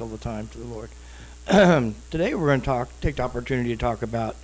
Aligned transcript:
all 0.00 0.08
the 0.08 0.18
time 0.18 0.48
to 0.48 0.58
the 0.58 0.64
Lord. 0.64 0.90
Today 2.10 2.34
we're 2.34 2.46
going 2.46 2.60
to 2.60 2.66
talk, 2.66 2.88
take 3.00 3.16
the 3.16 3.22
opportunity 3.22 3.70
to 3.70 3.76
talk 3.76 4.02
about 4.02 4.36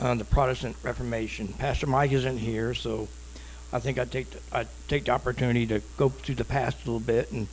uh, 0.00 0.14
the 0.14 0.24
Protestant 0.24 0.76
Reformation. 0.82 1.48
Pastor 1.48 1.86
Mike 1.86 2.12
isn't 2.12 2.38
here, 2.38 2.74
so 2.74 3.08
I 3.72 3.78
think 3.78 3.98
I 3.98 4.04
take 4.04 4.30
the, 4.30 4.40
I 4.52 4.66
take 4.88 5.04
the 5.04 5.12
opportunity 5.12 5.66
to 5.66 5.80
go 5.96 6.08
through 6.08 6.36
the 6.36 6.44
past 6.44 6.78
a 6.84 6.90
little 6.90 7.00
bit 7.00 7.30
and 7.30 7.46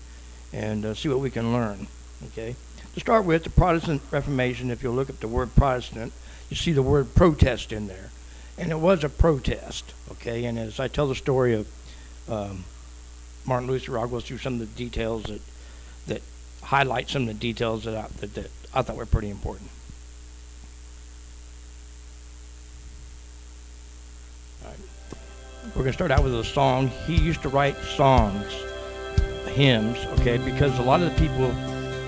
and 0.54 0.86
uh, 0.86 0.94
see 0.94 1.10
what 1.10 1.20
we 1.20 1.30
can 1.30 1.52
learn. 1.54 1.88
Okay, 2.28 2.56
to 2.94 3.00
start 3.00 3.26
with, 3.26 3.44
the 3.44 3.50
Protestant 3.50 4.02
Reformation. 4.10 4.72
If 4.72 4.82
you 4.82 4.92
look 4.92 5.10
up 5.10 5.20
the 5.20 5.28
word 5.28 5.54
Protestant, 5.56 6.14
you 6.50 6.56
see 6.56 6.72
the 6.72 6.82
word 6.82 7.14
protest 7.14 7.72
in 7.72 7.88
there, 7.88 8.10
and 8.58 8.72
it 8.72 8.80
was 8.80 9.04
a 9.04 9.10
protest. 9.10 9.94
Okay, 10.12 10.46
and 10.46 10.58
as 10.58 10.80
I 10.80 10.88
tell 10.88 11.08
the 11.08 11.16
story 11.16 11.54
of 11.54 11.68
um, 12.30 12.64
Martin 13.46 13.68
Luther, 13.68 14.00
I'll 14.00 14.08
go 14.08 14.20
through 14.20 14.40
some 14.40 14.54
of 14.54 14.60
the 14.60 14.66
details 14.66 15.24
that 15.24 15.42
highlight 16.68 17.10
some 17.10 17.22
of 17.22 17.28
the 17.30 17.34
details 17.34 17.86
that 17.86 17.96
I, 17.96 18.08
that, 18.20 18.36
that 18.36 18.52
I 18.74 18.82
thought 18.82 18.98
were 18.98 19.06
pretty 19.06 19.30
important. 19.30 19.70
We're 25.76 25.84
going 25.84 25.88
to 25.88 25.94
start 25.94 26.12
out 26.12 26.24
with 26.24 26.34
a 26.34 26.44
song. 26.44 26.88
He 27.06 27.16
used 27.16 27.42
to 27.42 27.50
write 27.50 27.76
songs, 27.78 28.52
hymns, 29.48 29.98
okay, 30.20 30.38
because 30.38 30.78
a 30.80 30.82
lot 30.82 31.02
of 31.02 31.14
the 31.14 31.20
people 31.20 31.54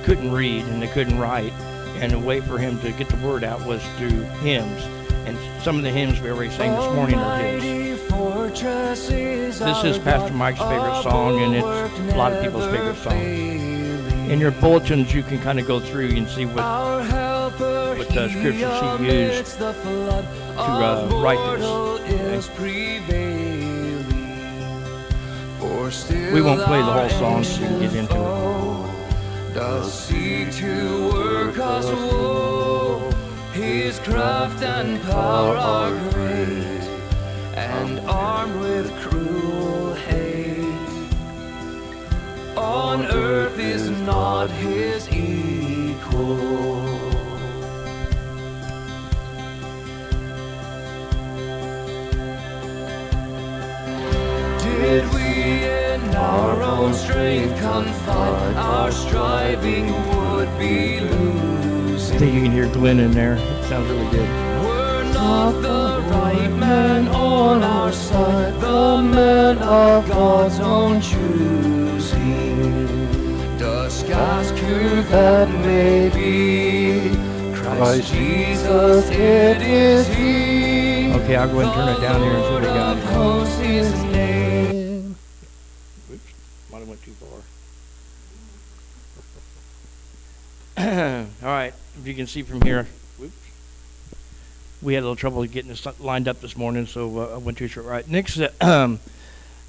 couldn't 0.06 0.32
read 0.32 0.66
and 0.66 0.82
they 0.82 0.88
couldn't 0.88 1.20
write, 1.20 1.52
and 1.98 2.12
the 2.12 2.20
way 2.20 2.40
for 2.40 2.58
him 2.58 2.80
to 2.82 2.92
get 2.94 3.10
the 3.10 3.18
word 3.18 3.44
out 3.44 3.64
was 3.66 3.82
through 3.98 4.22
hymns. 4.42 4.82
And 5.28 5.38
some 5.62 5.78
of 5.78 5.84
the 5.84 5.92
hymns 5.92 6.20
we 6.22 6.32
already 6.32 6.52
sang 6.52 6.72
this 6.72 6.96
morning 6.96 7.20
are 7.20 7.38
his. 7.38 8.00
This 9.60 9.84
is 9.84 9.98
Pastor 10.00 10.34
Mike's 10.34 10.60
favorite 10.60 11.04
song, 11.04 11.40
and 11.40 11.56
it's 11.56 12.14
a 12.14 12.18
lot 12.18 12.32
of 12.34 12.42
people's 12.42 12.66
favorite 12.66 12.98
song. 12.98 13.69
In 14.30 14.40
your 14.40 14.52
bulletins, 14.52 15.12
you 15.12 15.24
can 15.24 15.40
kind 15.42 15.60
of 15.60 15.66
go 15.66 15.80
through 15.80 16.10
and 16.10 16.30
see 16.30 16.46
what 16.46 16.64
what 17.98 18.08
the 18.10 18.30
scriptures 18.30 19.00
he 19.00 19.08
used 19.08 19.58
to 19.58 19.66
uh, 20.56 21.10
write 21.22 21.58
this. 21.58 21.66
Okay? 25.66 26.34
We 26.34 26.42
won't 26.42 26.62
play 26.62 26.80
the 26.80 26.94
whole 26.94 27.10
song 27.10 27.44
so 27.44 27.62
you 27.62 27.68
can 27.68 27.80
get 27.80 27.96
into 27.96 28.16
it. 28.16 29.54
Does 29.56 29.92
seek 29.92 30.52
to 30.58 31.10
work 31.12 31.58
us 31.58 31.86
woe. 31.86 33.12
His 33.54 33.98
craft 34.00 34.62
and 34.64 35.02
power 35.02 35.58
are 35.58 35.92
great, 36.12 36.88
and 37.56 38.00
armed 38.02 38.60
with 38.62 38.94
On 42.70 43.04
earth 43.08 43.58
is 43.58 43.90
not 43.90 44.52
his 44.52 45.10
equal. 45.10 46.38
Did 54.60 55.04
we 55.16 55.66
in 55.66 56.16
our 56.16 56.62
own 56.62 56.94
strength 56.94 57.60
confide, 57.60 58.56
our 58.56 58.92
striving 58.92 59.88
would 60.10 60.50
be 60.60 61.00
I 61.00 61.02
losing. 61.02 62.20
think 62.20 62.36
you 62.36 62.42
can 62.44 62.52
hear 62.52 62.68
Glenn 62.72 63.00
in 63.00 63.12
there. 63.14 63.34
It 63.34 63.64
sounds 63.66 63.90
really 63.90 64.12
good. 64.12 64.30
We're 64.64 65.04
not 65.12 65.52
the 65.62 66.04
right 66.12 66.52
man 66.52 67.08
on 67.08 67.64
our 67.64 67.92
side, 67.92 68.54
the 68.62 69.02
man 69.02 69.58
of 69.58 70.08
God's 70.08 70.60
own 70.60 71.02
choosing. 71.02 71.79
Disguised 74.10 74.58
who 74.58 75.04
that 75.04 75.48
may 75.64 76.10
be, 76.10 77.14
Christ 77.56 78.12
Jesus, 78.12 79.08
it 79.12 79.62
is 79.62 80.08
He. 80.08 81.14
Okay, 81.14 81.36
I'll 81.36 81.48
go 81.48 81.60
ahead 81.60 81.66
and 81.66 81.74
turn 81.76 81.90
it 81.96 82.02
down 82.02 82.20
here 82.24 82.32
and 82.32 82.44
see 82.44 82.54
what 82.54 82.62
we 82.62 82.68
got. 82.70 82.96
The 82.96 83.20
Lord 83.20 83.38
of 83.38 83.48
hosts 83.48 83.60
His 83.60 84.04
name. 84.06 85.16
Oops, 86.12 86.34
might 86.72 86.80
have 86.80 86.88
went 86.88 87.04
too 87.04 87.12
far. 90.74 91.28
All 91.44 91.48
right, 91.48 91.76
if 92.00 92.08
you 92.08 92.16
can 92.16 92.26
see 92.26 92.42
from 92.42 92.64
here, 92.64 92.88
whoops. 93.20 93.38
We 94.82 94.96
had 94.96 95.02
a 95.02 95.06
little 95.06 95.18
trouble 95.18 95.46
getting 95.46 95.70
this 95.70 95.86
lined 96.00 96.28
up 96.28 96.42
this 96.42 96.58
morning, 96.58 96.88
so 96.88 97.20
uh, 97.20 97.36
I 97.36 97.38
went 97.38 97.60
too 97.60 97.68
short. 97.68 97.86
Right, 97.86 98.08
next, 98.08 98.40
uh, 98.40 98.50
um, 98.60 99.02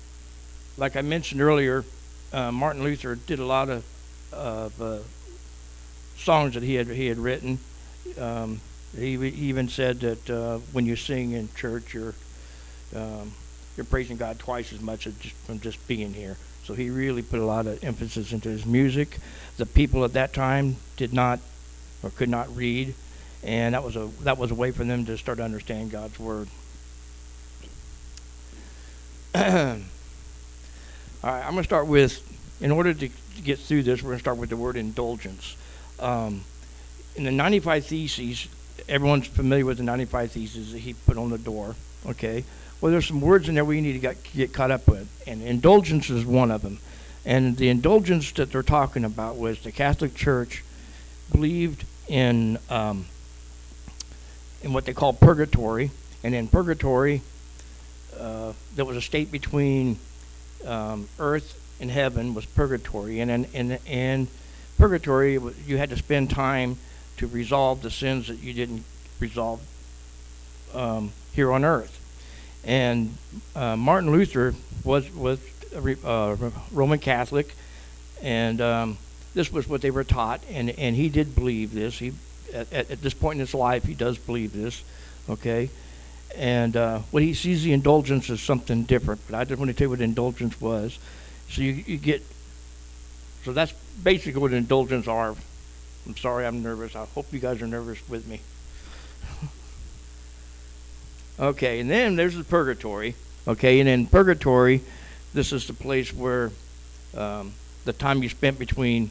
like 0.78 0.96
I 0.96 1.02
mentioned 1.02 1.42
earlier, 1.42 1.84
uh, 2.32 2.50
Martin 2.50 2.82
Luther 2.82 3.16
did 3.16 3.38
a 3.38 3.44
lot 3.44 3.68
of 3.68 3.84
of 4.32 4.80
uh, 4.80 4.98
songs 6.16 6.54
that 6.54 6.62
he 6.62 6.74
had 6.74 6.88
he 6.88 7.06
had 7.06 7.18
written. 7.18 7.58
Um, 8.18 8.60
he, 8.96 9.14
even 9.14 9.68
said 9.68 10.00
that 10.00 10.30
uh, 10.30 10.58
when 10.72 10.84
you 10.84 10.96
sing 10.96 11.32
in 11.32 11.48
church, 11.54 11.94
you're 11.94 12.14
um, 12.94 13.32
you're 13.76 13.84
praising 13.84 14.16
God 14.16 14.38
twice 14.38 14.72
as 14.72 14.80
much 14.80 15.06
as 15.06 15.14
just 15.14 15.34
from 15.46 15.60
just 15.60 15.86
being 15.86 16.12
here. 16.12 16.36
So 16.64 16.74
he 16.74 16.90
really 16.90 17.22
put 17.22 17.40
a 17.40 17.44
lot 17.44 17.66
of 17.66 17.82
emphasis 17.82 18.32
into 18.32 18.48
his 18.48 18.66
music. 18.66 19.18
The 19.56 19.66
people 19.66 20.04
at 20.04 20.12
that 20.12 20.32
time 20.32 20.76
did 20.96 21.12
not 21.12 21.40
or 22.02 22.10
could 22.10 22.28
not 22.28 22.54
read, 22.54 22.94
and 23.42 23.74
that 23.74 23.84
was 23.84 23.96
a 23.96 24.10
that 24.22 24.38
was 24.38 24.50
a 24.50 24.54
way 24.54 24.70
for 24.70 24.84
them 24.84 25.06
to 25.06 25.16
start 25.16 25.38
to 25.38 25.44
understand 25.44 25.90
God's 25.90 26.18
word. 26.18 26.48
All 29.34 29.42
right, 31.22 31.44
I'm 31.44 31.52
going 31.52 31.58
to 31.58 31.64
start 31.64 31.86
with. 31.86 32.26
In 32.60 32.70
order 32.70 32.92
to 32.92 33.08
get 33.40 33.58
through 33.58 33.82
this, 33.82 34.02
we're 34.02 34.10
going 34.10 34.18
to 34.18 34.22
start 34.22 34.38
with 34.38 34.50
the 34.50 34.56
word 34.56 34.76
indulgence. 34.76 35.56
Um, 35.98 36.42
in 37.16 37.24
the 37.24 37.30
95 37.30 37.86
Theses, 37.86 38.48
everyone's 38.88 39.26
familiar 39.26 39.66
with 39.66 39.78
the 39.78 39.82
95 39.82 40.32
Theses 40.32 40.72
that 40.72 40.78
he 40.78 40.94
put 40.94 41.16
on 41.16 41.30
the 41.30 41.38
door. 41.38 41.74
Okay. 42.06 42.44
Well, 42.80 42.92
there's 42.92 43.06
some 43.06 43.20
words 43.20 43.48
in 43.48 43.54
there 43.54 43.64
we 43.64 43.80
need 43.80 43.92
to 43.92 43.98
get, 43.98 44.22
get 44.32 44.52
caught 44.52 44.70
up 44.70 44.88
with, 44.88 45.08
and 45.26 45.42
indulgence 45.42 46.08
is 46.08 46.24
one 46.24 46.50
of 46.50 46.62
them. 46.62 46.78
And 47.26 47.58
the 47.58 47.68
indulgence 47.68 48.32
that 48.32 48.50
they're 48.50 48.62
talking 48.62 49.04
about 49.04 49.36
was 49.36 49.60
the 49.60 49.72
Catholic 49.72 50.14
Church 50.14 50.64
believed 51.30 51.84
in 52.08 52.58
um, 52.70 53.06
in 54.62 54.72
what 54.72 54.84
they 54.84 54.92
call 54.92 55.12
purgatory, 55.12 55.90
and 56.22 56.34
in 56.34 56.48
purgatory, 56.48 57.22
uh, 58.18 58.52
there 58.74 58.84
was 58.84 58.96
a 58.96 59.00
state 59.00 59.30
between 59.30 59.98
um, 60.66 61.08
earth 61.18 61.56
and 61.80 61.90
heaven 61.90 62.34
was 62.34 62.46
purgatory, 62.46 63.20
and 63.20 63.30
and 63.30 63.46
and, 63.54 63.78
and 63.86 64.28
purgatory 64.78 65.38
you 65.66 65.78
had 65.78 65.90
to 65.90 65.96
spend 65.96 66.30
time 66.30 66.78
to 67.16 67.26
resolve 67.26 67.82
the 67.82 67.90
sins 67.90 68.28
that 68.28 68.38
you 68.38 68.52
didn't 68.52 68.84
resolve 69.18 69.60
um, 70.74 71.12
here 71.32 71.52
on 71.52 71.64
earth. 71.64 71.98
And 72.64 73.16
uh, 73.54 73.76
Martin 73.76 74.10
Luther 74.10 74.54
was 74.84 75.12
was 75.14 75.38
a 75.74 76.06
uh, 76.06 76.36
Roman 76.72 76.98
Catholic, 76.98 77.54
and 78.22 78.60
um, 78.60 78.98
this 79.34 79.52
was 79.52 79.68
what 79.68 79.80
they 79.80 79.90
were 79.90 80.04
taught, 80.04 80.40
and 80.50 80.70
and 80.70 80.96
he 80.96 81.08
did 81.08 81.34
believe 81.34 81.72
this. 81.72 81.98
He 81.98 82.12
at, 82.52 82.72
at, 82.72 82.90
at 82.90 83.02
this 83.02 83.14
point 83.14 83.36
in 83.36 83.40
his 83.40 83.54
life, 83.54 83.84
he 83.84 83.94
does 83.94 84.18
believe 84.18 84.52
this. 84.52 84.82
Okay. 85.28 85.70
And 86.36 86.76
uh, 86.76 87.00
what 87.10 87.22
he 87.22 87.34
sees 87.34 87.64
the 87.64 87.72
indulgence 87.72 88.30
as 88.30 88.40
something 88.40 88.84
different, 88.84 89.20
but 89.28 89.36
I 89.36 89.44
just 89.44 89.58
want 89.58 89.70
to 89.70 89.76
tell 89.76 89.86
you 89.86 89.90
what 89.90 90.00
indulgence 90.00 90.60
was. 90.60 90.98
So 91.50 91.62
you, 91.62 91.72
you 91.86 91.96
get, 91.98 92.22
so 93.44 93.52
that's 93.52 93.72
basically 94.02 94.40
what 94.40 94.52
indulgence 94.52 95.08
are. 95.08 95.34
I'm 96.06 96.16
sorry, 96.16 96.46
I'm 96.46 96.62
nervous. 96.62 96.94
I 96.94 97.04
hope 97.04 97.32
you 97.32 97.40
guys 97.40 97.60
are 97.60 97.66
nervous 97.66 98.06
with 98.08 98.26
me. 98.26 98.40
okay, 101.40 101.80
and 101.80 101.90
then 101.90 102.16
there's 102.16 102.36
the 102.36 102.44
purgatory. 102.44 103.16
Okay, 103.48 103.80
and 103.80 103.88
in 103.88 104.06
purgatory, 104.06 104.82
this 105.34 105.52
is 105.52 105.66
the 105.66 105.72
place 105.72 106.14
where 106.14 106.52
um, 107.16 107.52
the 107.84 107.92
time 107.92 108.22
you 108.22 108.28
spent 108.28 108.58
between 108.58 109.10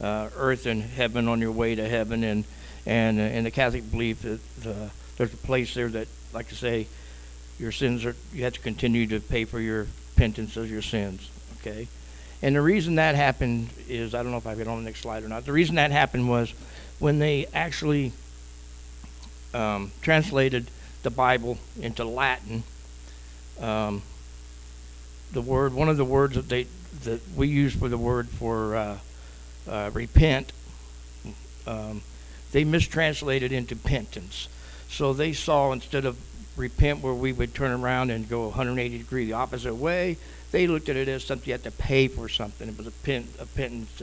uh, 0.00 0.28
earth 0.36 0.66
and 0.66 0.82
heaven 0.82 1.28
on 1.28 1.40
your 1.40 1.52
way 1.52 1.74
to 1.74 1.88
heaven, 1.88 2.24
and 2.24 2.44
and 2.84 3.18
uh, 3.18 3.22
in 3.22 3.44
the 3.44 3.50
Catholic 3.50 3.90
belief 3.90 4.22
that 4.22 4.40
uh, 4.68 4.88
there's 5.16 5.32
a 5.32 5.36
place 5.36 5.74
there 5.74 5.88
that, 5.88 6.08
like 6.32 6.46
I 6.50 6.54
say, 6.54 6.86
your 7.58 7.72
sins 7.72 8.04
are 8.04 8.16
you 8.32 8.44
have 8.44 8.54
to 8.54 8.60
continue 8.60 9.06
to 9.06 9.20
pay 9.20 9.44
for 9.44 9.60
your 9.60 9.86
penance 10.16 10.56
of 10.56 10.70
your 10.70 10.82
sins. 10.82 11.30
Okay, 11.66 11.88
and 12.42 12.54
the 12.54 12.60
reason 12.60 12.94
that 12.94 13.16
happened 13.16 13.70
is 13.88 14.14
I 14.14 14.22
don't 14.22 14.30
know 14.30 14.38
if 14.38 14.46
I 14.46 14.54
get 14.54 14.68
on 14.68 14.78
the 14.78 14.84
next 14.84 15.00
slide 15.00 15.24
or 15.24 15.28
not. 15.28 15.44
The 15.44 15.52
reason 15.52 15.74
that 15.76 15.90
happened 15.90 16.28
was 16.28 16.54
when 17.00 17.18
they 17.18 17.46
actually 17.52 18.12
um, 19.52 19.90
translated 20.00 20.70
the 21.02 21.10
Bible 21.10 21.58
into 21.80 22.04
Latin. 22.04 22.62
Um, 23.60 24.02
the 25.32 25.40
word, 25.40 25.74
one 25.74 25.88
of 25.88 25.96
the 25.96 26.04
words 26.04 26.36
that 26.36 26.48
they 26.48 26.66
that 27.02 27.20
we 27.34 27.48
use 27.48 27.74
for 27.74 27.88
the 27.88 27.98
word 27.98 28.28
for 28.28 28.76
uh, 28.76 28.98
uh, 29.68 29.90
repent, 29.92 30.52
um, 31.66 32.02
they 32.52 32.62
mistranslated 32.62 33.50
into 33.50 33.74
penance. 33.74 34.48
So 34.88 35.12
they 35.12 35.32
saw 35.32 35.72
instead 35.72 36.04
of 36.04 36.16
repent, 36.56 37.02
where 37.02 37.14
we 37.14 37.32
would 37.32 37.54
turn 37.54 37.70
around 37.70 38.10
and 38.10 38.28
go 38.28 38.44
180 38.48 38.98
degree 38.98 39.26
the 39.26 39.34
opposite 39.34 39.74
way, 39.74 40.16
they 40.52 40.66
looked 40.66 40.88
at 40.88 40.96
it 40.96 41.08
as 41.08 41.24
something 41.24 41.46
you 41.46 41.52
had 41.52 41.64
to 41.64 41.70
pay 41.70 42.08
for 42.08 42.28
something. 42.28 42.68
It 42.68 42.78
was 42.78 42.86
a, 42.86 42.92
pen, 42.92 43.28
a 43.38 43.46
penance. 43.46 44.02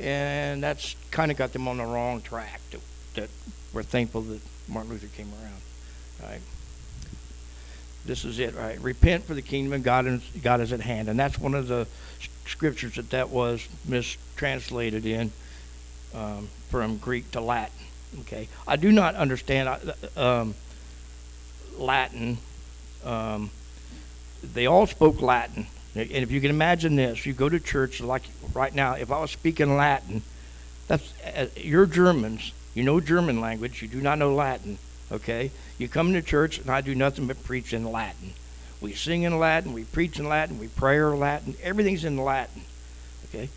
And 0.00 0.62
that's 0.62 0.96
kind 1.10 1.30
of 1.30 1.36
got 1.36 1.52
them 1.52 1.68
on 1.68 1.76
the 1.76 1.84
wrong 1.84 2.22
track. 2.22 2.60
That, 2.70 2.80
that 3.14 3.30
we're 3.72 3.82
thankful 3.82 4.22
that 4.22 4.40
Martin 4.68 4.90
Luther 4.90 5.08
came 5.08 5.30
around. 5.42 5.60
Right. 6.22 6.40
This 8.04 8.24
is 8.24 8.38
it, 8.38 8.54
right? 8.54 8.80
Repent 8.80 9.24
for 9.24 9.34
the 9.34 9.42
kingdom 9.42 9.72
of 9.72 9.82
God, 9.82 10.06
and 10.06 10.22
God 10.42 10.60
is 10.60 10.72
at 10.72 10.80
hand, 10.80 11.08
and 11.08 11.18
that's 11.18 11.38
one 11.38 11.54
of 11.54 11.68
the 11.68 11.86
scriptures 12.46 12.96
that 12.96 13.10
that 13.10 13.30
was 13.30 13.68
mistranslated 13.86 15.06
in 15.06 15.30
um, 16.14 16.48
from 16.68 16.98
Greek 16.98 17.30
to 17.32 17.40
Latin. 17.40 17.72
Okay, 18.20 18.48
I 18.66 18.76
do 18.76 18.92
not 18.92 19.14
understand 19.14 19.68
uh, 19.68 20.40
um, 20.40 20.54
Latin. 21.78 22.38
Um, 23.04 23.50
they 24.42 24.66
all 24.66 24.86
spoke 24.86 25.20
Latin, 25.20 25.66
and 25.94 26.10
if 26.10 26.30
you 26.30 26.40
can 26.40 26.50
imagine 26.50 26.96
this, 26.96 27.26
you 27.26 27.32
go 27.32 27.48
to 27.48 27.60
church 27.60 28.00
like 28.00 28.22
right 28.54 28.74
now. 28.74 28.94
If 28.94 29.10
I 29.10 29.20
was 29.20 29.30
speaking 29.30 29.76
Latin, 29.76 30.22
that's 30.88 31.12
uh, 31.24 31.46
you're 31.56 31.86
Germans. 31.86 32.52
You 32.74 32.84
know 32.84 33.00
German 33.00 33.40
language. 33.40 33.82
You 33.82 33.88
do 33.88 34.00
not 34.00 34.18
know 34.18 34.34
Latin. 34.34 34.78
Okay, 35.10 35.50
you 35.78 35.88
come 35.88 36.12
to 36.14 36.22
church, 36.22 36.58
and 36.58 36.70
I 36.70 36.80
do 36.80 36.94
nothing 36.94 37.26
but 37.26 37.42
preach 37.44 37.72
in 37.72 37.90
Latin. 37.90 38.32
We 38.80 38.94
sing 38.94 39.22
in 39.22 39.38
Latin, 39.38 39.72
we 39.72 39.84
preach 39.84 40.18
in 40.18 40.28
Latin, 40.28 40.58
we 40.58 40.66
pray 40.66 40.96
in 40.96 41.20
Latin. 41.20 41.54
Everything's 41.62 42.04
in 42.04 42.16
Latin. 42.16 42.62
Okay, 43.28 43.48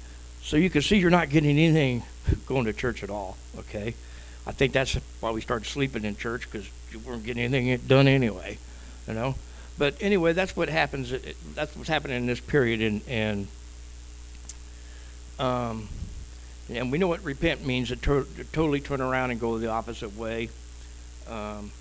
so 0.43 0.57
you 0.57 0.69
can 0.69 0.81
see 0.81 0.97
you're 0.97 1.09
not 1.09 1.29
getting 1.29 1.49
anything 1.49 2.03
going 2.45 2.65
to 2.65 2.73
church 2.73 3.03
at 3.03 3.09
all. 3.09 3.37
Okay, 3.57 3.95
I 4.45 4.51
think 4.51 4.73
that's 4.73 4.95
why 5.19 5.31
we 5.31 5.41
started 5.41 5.65
sleeping 5.65 6.03
in 6.03 6.15
church 6.15 6.49
because 6.51 6.69
you 6.95 6.99
weren't 6.99 7.23
getting 7.23 7.43
anything 7.43 7.87
done 7.87 8.07
anyway. 8.07 8.57
You 9.07 9.13
know, 9.13 9.35
but 9.77 9.95
anyway, 10.01 10.33
that's 10.33 10.55
what 10.55 10.69
happens. 10.69 11.13
That's 11.53 11.75
what's 11.75 11.89
happening 11.89 12.17
in 12.17 12.25
this 12.25 12.39
period, 12.39 12.81
and 12.81 13.01
and 13.07 13.47
um, 15.37 15.89
and 16.69 16.91
we 16.91 16.97
know 16.97 17.07
what 17.07 17.23
repent 17.23 17.65
means 17.65 17.89
to, 17.89 17.95
to 17.95 18.25
totally 18.51 18.79
turn 18.79 19.01
around 19.01 19.31
and 19.31 19.39
go 19.39 19.57
the 19.57 19.69
opposite 19.69 20.15
way. 20.15 20.49
Um, 21.29 21.71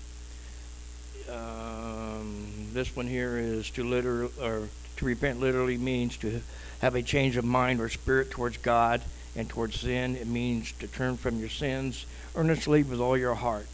um, 1.31 2.69
this 2.73 2.95
one 2.95 3.07
here 3.07 3.37
is 3.37 3.71
to 3.71 3.83
literally, 3.83 4.31
or 4.41 4.67
to 4.97 5.05
repent 5.05 5.39
literally 5.39 5.77
means 5.77 6.17
to 6.17 6.41
have 6.81 6.95
a 6.95 7.01
change 7.01 7.37
of 7.37 7.45
mind 7.45 7.79
or 7.79 7.89
spirit 7.89 8.29
towards 8.29 8.57
God 8.57 9.01
and 9.35 9.49
towards 9.49 9.79
sin. 9.79 10.15
It 10.15 10.27
means 10.27 10.73
to 10.73 10.87
turn 10.87 11.17
from 11.17 11.39
your 11.39 11.49
sins 11.49 12.05
earnestly 12.35 12.83
with 12.83 12.99
all 12.99 13.17
your 13.17 13.35
heart. 13.35 13.67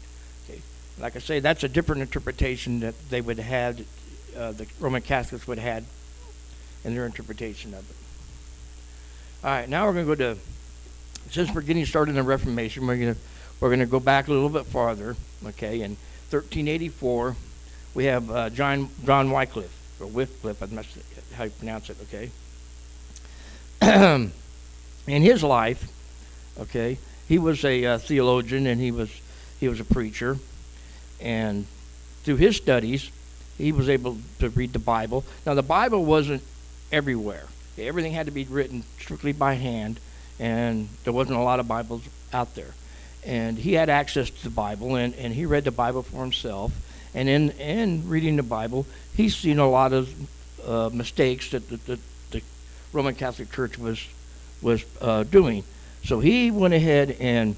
Like 0.98 1.16
I 1.16 1.18
say, 1.20 1.40
that's 1.40 1.64
a 1.64 1.68
different 1.68 2.02
interpretation 2.02 2.80
that 2.80 2.94
they 3.10 3.20
would 3.20 3.38
have, 3.38 3.80
uh, 4.36 4.52
the 4.52 4.66
Roman 4.78 5.02
Catholics 5.02 5.46
would 5.46 5.58
have 5.58 5.84
in 6.84 6.94
their 6.94 7.06
interpretation 7.06 7.74
of 7.74 7.88
it. 7.88 7.96
All 9.44 9.50
right, 9.50 9.68
now 9.68 9.86
we're 9.86 9.94
going 9.94 10.06
to 10.06 10.16
go 10.16 10.34
to, 10.34 10.40
since 11.30 11.52
we're 11.52 11.62
getting 11.62 11.86
started 11.86 12.10
in 12.10 12.16
the 12.16 12.22
Reformation, 12.22 12.86
we're 12.86 12.96
going 12.96 13.14
to 13.14 13.20
we're 13.62 13.68
going 13.68 13.78
to 13.78 13.86
go 13.86 14.00
back 14.00 14.26
a 14.26 14.32
little 14.32 14.48
bit 14.48 14.66
farther. 14.66 15.14
Okay, 15.46 15.82
in 15.82 15.92
1384, 16.30 17.36
we 17.94 18.06
have 18.06 18.28
uh, 18.28 18.50
John 18.50 18.88
John 19.04 19.30
Wycliffe 19.30 20.00
or 20.00 20.08
Wycliffe, 20.08 20.60
I'm 20.60 20.74
not 20.74 20.84
sure 20.84 21.02
how 21.34 21.44
you 21.44 21.50
pronounce 21.50 21.88
it. 21.88 21.96
Okay, 22.02 22.30
in 25.06 25.22
his 25.22 25.44
life, 25.44 25.88
okay, 26.58 26.98
he 27.28 27.38
was 27.38 27.64
a 27.64 27.86
uh, 27.86 27.98
theologian 27.98 28.66
and 28.66 28.80
he 28.80 28.90
was 28.90 29.10
he 29.60 29.68
was 29.68 29.78
a 29.78 29.84
preacher, 29.84 30.38
and 31.22 31.66
through 32.24 32.36
his 32.36 32.56
studies, 32.56 33.10
he 33.58 33.72
was 33.72 33.88
able 33.88 34.18
to 34.40 34.48
read 34.50 34.72
the 34.72 34.78
Bible. 34.78 35.24
Now 35.46 35.54
the 35.54 35.62
Bible 35.62 36.04
wasn't 36.04 36.42
everywhere. 36.90 37.44
Everything 37.78 38.12
had 38.12 38.26
to 38.26 38.32
be 38.32 38.44
written 38.44 38.84
strictly 38.98 39.32
by 39.32 39.54
hand, 39.54 39.98
and 40.38 40.88
there 41.04 41.12
wasn't 41.12 41.38
a 41.38 41.42
lot 41.42 41.60
of 41.60 41.66
Bibles 41.66 42.02
out 42.32 42.54
there. 42.54 42.74
And 43.24 43.56
he 43.56 43.74
had 43.74 43.88
access 43.88 44.30
to 44.30 44.42
the 44.44 44.50
Bible, 44.50 44.96
and, 44.96 45.14
and 45.14 45.32
he 45.32 45.46
read 45.46 45.64
the 45.64 45.70
Bible 45.70 46.02
for 46.02 46.20
himself. 46.22 46.72
And 47.14 47.28
in, 47.28 47.50
in 47.52 48.08
reading 48.08 48.36
the 48.36 48.42
Bible, 48.42 48.86
he's 49.14 49.36
seen 49.36 49.58
a 49.58 49.68
lot 49.68 49.92
of 49.92 50.12
uh, 50.66 50.90
mistakes 50.92 51.50
that 51.50 51.68
the, 51.68 51.76
the, 51.76 51.98
the, 52.30 52.42
Roman 52.92 53.14
Catholic 53.14 53.50
Church 53.50 53.78
was, 53.78 54.06
was 54.60 54.84
uh, 55.00 55.22
doing. 55.24 55.64
So 56.04 56.20
he 56.20 56.50
went 56.50 56.74
ahead 56.74 57.16
and 57.20 57.56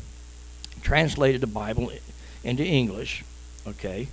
translated 0.82 1.40
the 1.40 1.46
Bible 1.46 1.90
into 2.44 2.64
English, 2.64 3.24
okay? 3.66 4.08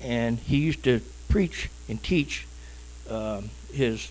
And 0.00 0.38
he 0.38 0.58
used 0.58 0.84
to 0.84 1.00
preach 1.28 1.68
and 1.88 2.02
teach 2.02 2.46
uh, 3.08 3.42
his 3.72 4.10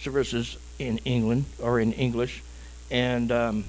services 0.00 0.56
in 0.78 0.98
England 0.98 1.46
or 1.60 1.80
in 1.80 1.92
English, 1.92 2.42
and 2.90 3.30
um, 3.32 3.64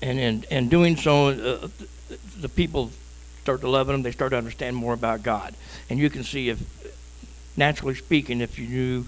and 0.00 0.46
and 0.50 0.70
doing 0.70 0.96
so, 0.96 1.28
uh, 1.28 1.68
the 2.40 2.48
people 2.48 2.90
start 3.42 3.60
to 3.60 3.68
love 3.68 3.88
him. 3.88 4.02
They 4.02 4.12
start 4.12 4.30
to 4.30 4.38
understand 4.38 4.76
more 4.76 4.94
about 4.94 5.22
God, 5.22 5.54
and 5.90 5.98
you 5.98 6.10
can 6.10 6.24
see 6.24 6.48
if, 6.48 6.60
naturally 7.56 7.94
speaking, 7.94 8.40
if 8.40 8.58
you 8.58 8.66
knew 8.66 9.06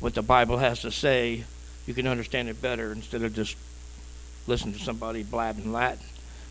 what 0.00 0.14
the 0.14 0.22
Bible 0.22 0.58
has 0.58 0.80
to 0.80 0.90
say, 0.90 1.44
you 1.86 1.94
can 1.94 2.06
understand 2.06 2.48
it 2.48 2.60
better 2.60 2.92
instead 2.92 3.22
of 3.22 3.34
just 3.34 3.56
listening 4.46 4.74
to 4.74 4.80
somebody 4.80 5.22
blabbing 5.22 5.72
Latin. 5.72 6.04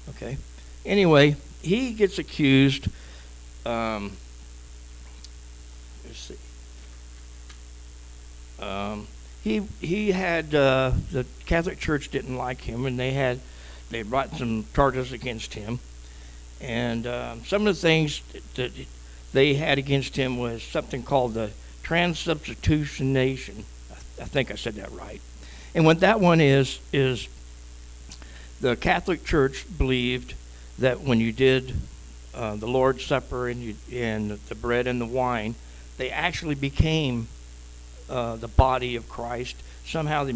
Okay. 0.10 0.38
Anyway, 0.86 1.36
he 1.62 1.94
gets 1.94 2.20
accused. 2.20 2.88
Um, 3.66 4.18
let's 6.06 6.20
see. 6.20 6.36
Um, 8.64 9.08
he 9.44 9.62
he 9.82 10.12
had 10.12 10.54
uh, 10.54 10.92
the 11.12 11.26
Catholic 11.46 11.80
Church 11.80 12.10
didn't 12.10 12.38
like 12.38 12.62
him, 12.62 12.86
and 12.86 13.00
they 13.00 13.12
had 13.12 13.40
they 13.90 14.02
brought 14.02 14.36
some 14.36 14.66
charges 14.74 15.12
against 15.12 15.54
him, 15.54 15.80
and 16.60 17.06
uh, 17.06 17.36
some 17.46 17.68
of 17.68 17.76
the 17.76 17.82
things 17.82 18.22
that 18.56 18.72
they 19.34 19.54
had 19.56 19.78
against 19.78 20.16
him 20.16 20.38
was 20.38 20.64
something 20.64 21.04
called 21.04 21.34
the 21.34 21.52
transubstantiation. 21.84 23.66
I 24.20 24.26
think 24.26 24.52
I 24.52 24.56
said 24.56 24.76
that 24.76 24.92
right. 24.92 25.22
And 25.76 25.86
what 25.86 26.00
that 26.00 26.20
one 26.20 26.42
is 26.42 26.80
is 26.92 27.28
the 28.60 28.76
Catholic 28.76 29.24
Church 29.24 29.66
believed 29.78 30.34
that 30.80 31.02
when 31.02 31.20
you 31.20 31.32
did 31.32 31.74
uh, 32.34 32.56
the 32.56 32.68
Lord's 32.68 33.04
Supper 33.04 33.48
and 33.48 33.62
you 33.62 33.76
and 33.92 34.32
the 34.32 34.56
bread 34.56 34.88
and 34.88 35.02
the 35.02 35.06
wine, 35.06 35.56
they 35.98 36.12
actually 36.12 36.56
became 36.56 37.28
uh, 38.10 38.36
the 38.36 38.48
body 38.48 38.96
of 38.96 39.10
Christ. 39.10 39.56
Somehow 39.86 40.24
they 40.24 40.36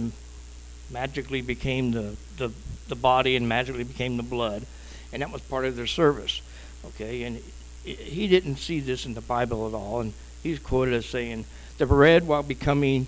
magically 0.90 1.42
became 1.42 1.92
the, 1.92 2.16
the, 2.38 2.52
the 2.88 2.96
body 2.96 3.36
and 3.36 3.48
magically 3.48 3.84
became 3.84 4.18
the 4.18 4.24
blood. 4.24 4.66
And 5.14 5.22
that 5.22 5.32
was 5.32 5.42
part 5.42 5.66
of 5.66 5.76
their 5.76 5.88
service. 5.88 6.42
Okay, 6.86 7.24
and 7.24 7.42
he 7.84 8.28
didn't 8.28 8.58
see 8.58 8.80
this 8.80 9.06
in 9.06 9.14
the 9.14 9.22
Bible 9.22 9.68
at 9.68 9.74
all. 9.74 10.02
And 10.02 10.14
he's 10.42 10.60
quoted 10.60 10.94
as 10.94 11.06
saying, 11.06 11.46
The 11.78 11.86
bread, 11.86 12.28
while 12.28 12.44
becoming 12.44 13.08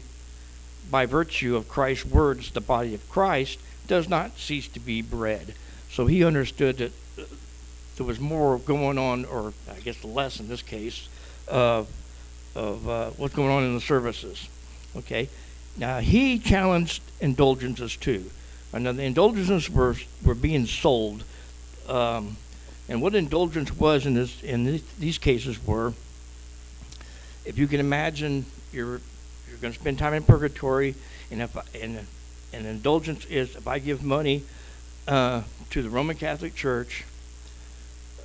by 0.92 1.06
virtue 1.06 1.56
of 1.56 1.68
Christ's 1.68 2.06
words 2.06 2.52
the 2.52 2.62
body 2.62 2.94
of 2.94 3.10
Christ, 3.10 3.60
does 3.88 4.08
not 4.08 4.38
cease 4.38 4.68
to 4.70 4.80
be 4.80 5.02
bread. 5.02 5.56
So 5.90 6.06
he 6.08 6.24
understood 6.24 6.78
that 6.78 6.92
there 8.04 8.10
was 8.10 8.20
more 8.20 8.58
going 8.60 8.98
on, 8.98 9.24
or 9.24 9.54
I 9.72 9.80
guess 9.80 10.04
less 10.04 10.42
in 10.42 10.50
this 10.50 10.62
case, 10.62 11.08
uh, 11.48 11.86
of 12.54 12.90
uh, 12.90 13.12
what's 13.12 13.34
going 13.34 13.50
on 13.50 13.64
in 13.64 13.74
the 13.74 13.82
services. 13.82 14.50
Okay, 14.98 15.30
now 15.78 16.00
he 16.00 16.38
challenged 16.38 17.02
indulgences 17.22 17.96
too. 17.96 18.30
And 18.74 18.86
the 18.86 19.04
indulgences 19.04 19.70
were 19.70 19.96
were 20.26 20.36
being 20.36 20.66
sold, 20.66 21.24
um, 21.88 22.36
and 22.90 23.02
what 23.02 23.16
indulgence 23.16 23.72
was 23.72 24.06
in 24.06 24.16
this 24.16 24.44
in 24.44 24.66
this, 24.66 24.82
these 25.00 25.18
cases 25.18 25.66
were, 25.66 25.94
if 27.46 27.58
you 27.58 27.68
can 27.68 27.80
imagine, 27.80 28.46
you're 28.74 29.00
you're 29.48 29.62
going 29.62 29.74
to 29.74 29.80
spend 29.80 29.98
time 29.98 30.14
in 30.14 30.24
purgatory, 30.24 30.96
and 31.32 31.42
if 31.42 31.56
and 31.74 32.06
an 32.52 32.66
indulgence 32.66 33.24
is 33.26 33.56
if 33.56 33.66
I 33.66 33.80
give 33.80 34.04
money 34.04 34.44
uh, 35.08 35.44
to 35.70 35.82
the 35.82 35.90
Roman 35.90 36.18
Catholic 36.18 36.54
Church, 36.54 37.06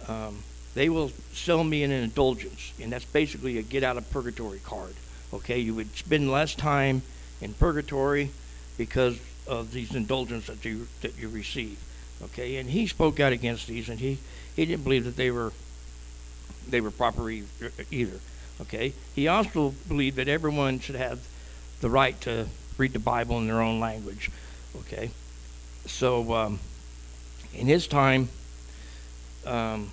um, 0.08 0.42
they 0.74 0.88
will 0.88 1.10
sell 1.32 1.64
me 1.64 1.82
an 1.82 1.90
indulgence, 1.90 2.72
and 2.80 2.92
that's 2.92 3.04
basically 3.04 3.58
a 3.58 3.62
get 3.62 3.82
out 3.82 3.96
of 3.96 4.10
purgatory 4.10 4.60
card. 4.60 4.94
Okay, 5.32 5.58
you 5.58 5.74
would 5.74 5.94
spend 5.96 6.30
less 6.30 6.54
time 6.54 7.02
in 7.40 7.52
purgatory 7.54 8.30
because 8.76 9.18
of 9.46 9.72
these 9.72 9.94
indulgences 9.94 10.46
that 10.46 10.68
you 10.68 10.88
that 11.02 11.16
you 11.18 11.28
receive. 11.28 11.78
Okay, 12.22 12.56
and 12.56 12.70
he 12.70 12.86
spoke 12.86 13.20
out 13.20 13.32
against 13.32 13.66
these, 13.66 13.88
and 13.88 14.00
he 14.00 14.18
he 14.56 14.64
didn't 14.64 14.84
believe 14.84 15.04
that 15.04 15.16
they 15.16 15.30
were 15.30 15.52
they 16.68 16.80
were 16.80 16.90
proper 16.90 17.30
either. 17.30 18.20
Okay, 18.60 18.92
he 19.14 19.28
also 19.28 19.74
believed 19.86 20.16
that 20.16 20.28
everyone 20.28 20.80
should 20.80 20.96
have 20.96 21.20
the 21.80 21.90
right 21.90 22.20
to 22.22 22.46
read 22.76 22.92
the 22.92 22.98
Bible 22.98 23.38
in 23.38 23.46
their 23.46 23.60
own 23.60 23.78
language. 23.80 24.30
Okay, 24.80 25.10
so 25.86 26.34
um, 26.34 26.60
in 27.54 27.66
his 27.66 27.86
time, 27.86 28.28
um, 29.48 29.90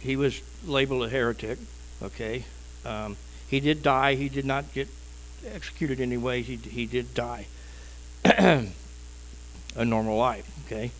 he 0.00 0.16
was 0.16 0.42
labeled 0.66 1.04
a 1.04 1.08
heretic. 1.08 1.58
Okay. 2.02 2.44
Um, 2.84 3.16
he 3.48 3.60
did 3.60 3.82
die. 3.82 4.14
He 4.14 4.28
did 4.28 4.44
not 4.44 4.72
get 4.72 4.88
executed 5.46 6.00
anyway. 6.00 6.42
He, 6.42 6.56
he 6.56 6.86
did 6.86 7.14
die. 7.14 7.46
a 8.24 9.84
normal 9.84 10.16
life. 10.16 10.46
Okay. 10.66 10.90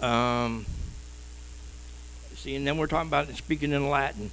Um, 0.00 0.66
see, 2.36 2.54
and 2.54 2.66
then 2.66 2.78
we're 2.78 2.86
talking 2.86 3.08
about 3.08 3.28
speaking 3.36 3.72
in 3.72 3.90
Latin, 3.90 4.30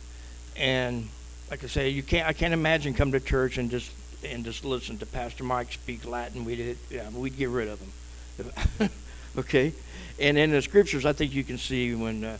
and 0.55 1.09
like 1.49 1.63
I 1.63 1.67
say, 1.67 1.89
you 1.89 2.03
can't. 2.03 2.27
I 2.27 2.33
can't 2.33 2.53
imagine 2.53 2.93
come 2.93 3.11
to 3.11 3.19
church 3.19 3.57
and 3.57 3.71
just 3.71 3.91
and 4.23 4.45
just 4.45 4.63
listen 4.63 4.97
to 4.99 5.05
Pastor 5.05 5.43
Mike 5.43 5.73
speak 5.73 6.05
Latin. 6.05 6.45
We'd 6.45 6.77
yeah, 6.89 7.09
we'd 7.09 7.37
get 7.37 7.49
rid 7.49 7.67
of 7.67 7.79
him. 7.79 8.89
okay, 9.37 9.73
and 10.19 10.37
in 10.37 10.51
the 10.51 10.61
scriptures, 10.61 11.05
I 11.05 11.13
think 11.13 11.33
you 11.33 11.43
can 11.43 11.57
see 11.57 11.93
when 11.93 12.23
uh, 12.23 12.37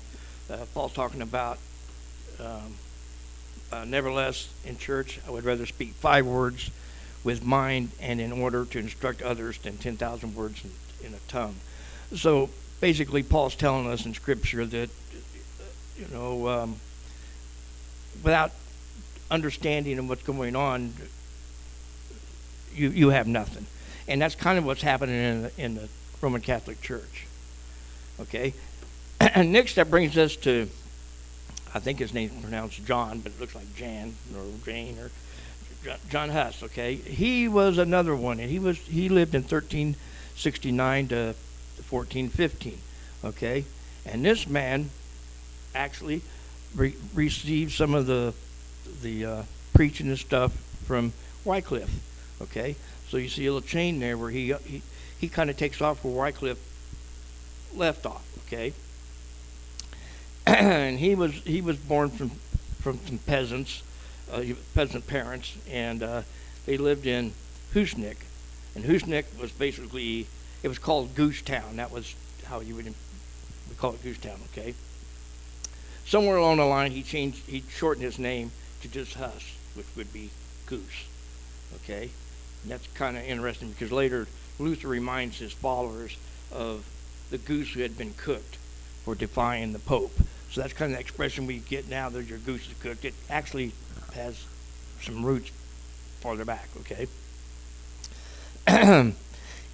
uh, 0.50 0.58
Paul's 0.74 0.94
talking 0.94 1.22
about. 1.22 1.58
Um, 2.40 2.76
uh, 3.72 3.84
nevertheless, 3.84 4.50
in 4.64 4.78
church, 4.78 5.20
I 5.28 5.32
would 5.32 5.44
rather 5.44 5.66
speak 5.66 5.94
five 5.94 6.26
words 6.26 6.70
with 7.24 7.44
mind 7.44 7.92
and 8.00 8.22
in 8.22 8.32
order 8.32 8.64
to 8.66 8.80
instruct 8.80 9.22
others 9.22 9.58
than 9.58 9.78
10,000 9.78 10.36
words 10.36 10.64
in, 10.64 11.08
in, 11.08 11.14
a 11.14 11.20
tongue. 11.28 11.56
So 12.16 12.50
basically, 12.80 13.24
Paul's 13.24 13.56
telling 13.56 13.88
us 13.88 14.06
in 14.06 14.14
Scripture 14.14 14.66
that, 14.66 14.90
you 15.98 16.08
know, 16.12 16.48
um, 16.48 16.76
without 18.24 18.52
understanding 19.32 19.98
of 19.98 20.08
what's 20.08 20.24
going 20.24 20.56
on, 20.56 20.94
you, 22.74 22.90
you 22.90 23.10
have 23.10 23.28
nothing. 23.28 23.66
And 24.08 24.22
that's 24.22 24.36
kind 24.36 24.60
of 24.60 24.66
what's 24.66 24.84
happening 24.84 25.16
in 25.16 25.42
the, 25.42 25.52
in 25.58 25.76
the 25.76 25.90
Roman 26.22 26.42
Catholic 26.42 26.82
Church. 26.82 27.28
Okay? 28.20 28.54
and 29.20 29.52
next, 29.52 29.76
that 29.76 29.90
brings 29.90 30.18
us 30.18 30.36
to 30.38 30.70
I 31.76 31.80
think 31.80 32.00
his 32.00 32.14
name's 32.14 32.42
pronounced 32.42 32.86
John, 32.86 33.20
but 33.20 33.34
it 33.34 33.40
looks 33.40 33.54
like 33.54 33.76
Jan 33.76 34.16
or 34.34 34.46
Jane 34.64 34.98
or 34.98 35.12
John 36.10 36.30
Huss. 36.30 36.64
Okay, 36.64 36.96
he 36.96 37.50
was 37.50 37.78
another 37.78 38.16
one, 38.16 38.40
and 38.40 38.50
he 38.50 38.60
was 38.60 38.78
he 38.78 39.10
lived 39.10 39.36
in 39.36 39.42
1369 39.42 41.08
to 41.10 41.36
1415. 41.90 42.78
Okay, 43.26 43.66
and 44.06 44.24
this 44.24 44.48
man 44.48 44.90
actually 45.76 46.22
re- 46.74 46.96
received 47.14 47.74
some 47.74 47.94
of 47.94 48.06
the 48.08 48.34
the 49.02 49.26
uh, 49.26 49.44
preaching 49.74 50.08
and 50.08 50.18
stuff 50.18 50.54
from 50.86 51.12
Wycliffe. 51.44 51.94
Okay, 52.42 52.78
so 53.10 53.18
you 53.18 53.28
see 53.28 53.46
a 53.48 53.54
little 53.54 53.68
chain 53.68 54.00
there 54.00 54.18
where 54.18 54.32
he 54.32 54.54
he, 54.66 54.82
he 55.20 55.30
kind 55.30 55.50
of 55.50 55.58
takes 55.58 55.82
off 55.82 56.04
where 56.04 56.14
Wycliffe 56.14 56.60
left 57.74 58.06
off. 58.06 58.24
Okay, 58.48 58.74
and 60.46 61.00
he 61.00 61.16
was 61.16 61.34
he 61.34 61.62
was 61.62 61.78
born 61.78 62.10
from 62.10 62.32
from 62.80 63.00
some 63.08 63.18
peasants, 63.18 63.82
uh, 64.32 64.44
peasant 64.74 65.08
parents, 65.08 65.56
and 65.70 66.04
uh, 66.04 66.22
they 66.66 66.78
lived 66.78 67.08
in 67.08 67.34
Husinec, 67.74 68.18
and 68.76 68.86
Husinec 68.86 69.26
was 69.40 69.52
basically 69.52 70.28
it 70.62 70.68
was 70.68 70.80
called 70.80 71.16
Goose 71.16 71.42
Town. 71.42 71.78
That 71.78 71.92
was 71.92 72.16
how 72.46 72.60
you 72.60 72.76
would 72.76 72.86
we 72.86 73.76
call 73.78 73.94
it 73.94 74.04
Goose 74.04 74.18
Town. 74.18 74.40
Okay. 74.52 74.76
Somewhere 76.06 76.38
along 76.38 76.58
the 76.58 76.66
line, 76.66 76.92
he 76.92 77.02
changed 77.02 77.48
he 77.48 77.64
shortened 77.70 78.06
his 78.06 78.20
name 78.20 78.52
to 78.82 78.88
just 78.88 79.16
Huss, 79.16 79.56
which 79.74 79.88
would 79.96 80.14
be 80.14 80.30
Goose. 80.68 81.06
Okay, 81.84 82.12
and 82.62 82.72
that's 82.72 82.86
kind 82.94 83.18
of 83.18 83.24
interesting 83.24 83.72
because 83.72 83.92
later 83.92 84.28
Luther 84.60 84.88
reminds 84.88 85.40
his 85.40 85.52
followers 85.52 86.18
of 86.52 86.86
the 87.30 87.38
goose 87.38 87.74
who 87.74 87.82
had 87.82 87.98
been 87.98 88.14
cooked 88.14 88.58
for 89.04 89.16
defying 89.16 89.74
the 89.74 89.80
Pope. 89.80 90.14
So 90.52 90.62
that's 90.62 90.74
kind 90.74 90.92
of 90.92 90.98
the 90.98 91.02
expression 91.02 91.46
we 91.46 91.58
get 91.58 91.90
now 91.90 92.10
that 92.10 92.26
your 92.26 92.40
goose 92.40 92.68
is 92.68 92.74
cooked. 92.80 93.04
It 93.04 93.14
actually 93.30 93.74
has 94.14 94.46
some 95.02 95.26
roots 95.26 95.52
farther 96.22 96.46
back, 96.46 96.70
okay? 96.80 97.08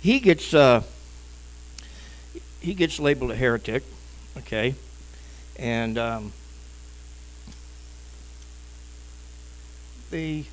he 0.02 0.20
gets 0.20 0.54
uh, 0.54 0.84
he 2.60 2.74
gets 2.74 3.00
labeled 3.00 3.32
a 3.32 3.36
heretic, 3.36 3.84
okay? 4.40 4.76
And 5.58 5.98
um, 5.98 6.34
they 10.10 10.46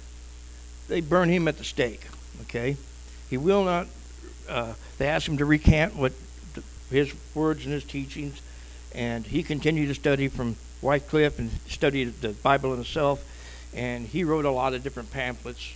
they 0.88 1.00
burn 1.00 1.28
him 1.28 1.48
at 1.48 1.58
the 1.58 1.64
stake, 1.64 2.06
okay? 2.42 2.76
He 3.28 3.36
will 3.36 3.64
not. 3.64 3.86
Uh, 4.48 4.74
they 4.98 5.06
ask 5.06 5.28
him 5.28 5.36
to 5.38 5.44
recant 5.44 5.94
what 5.96 6.12
his 6.90 7.12
words 7.34 7.64
and 7.64 7.72
his 7.72 7.84
teachings 7.84 8.40
and 8.94 9.26
he 9.26 9.42
continued 9.42 9.86
to 9.88 9.94
study 9.94 10.28
from 10.28 10.56
Wycliffe 10.80 11.38
and 11.38 11.50
studied 11.68 12.20
the 12.20 12.30
Bible 12.30 12.74
in 12.74 12.80
itself, 12.80 13.24
and 13.74 14.06
he 14.06 14.24
wrote 14.24 14.44
a 14.44 14.50
lot 14.50 14.74
of 14.74 14.82
different 14.82 15.10
pamphlets 15.10 15.74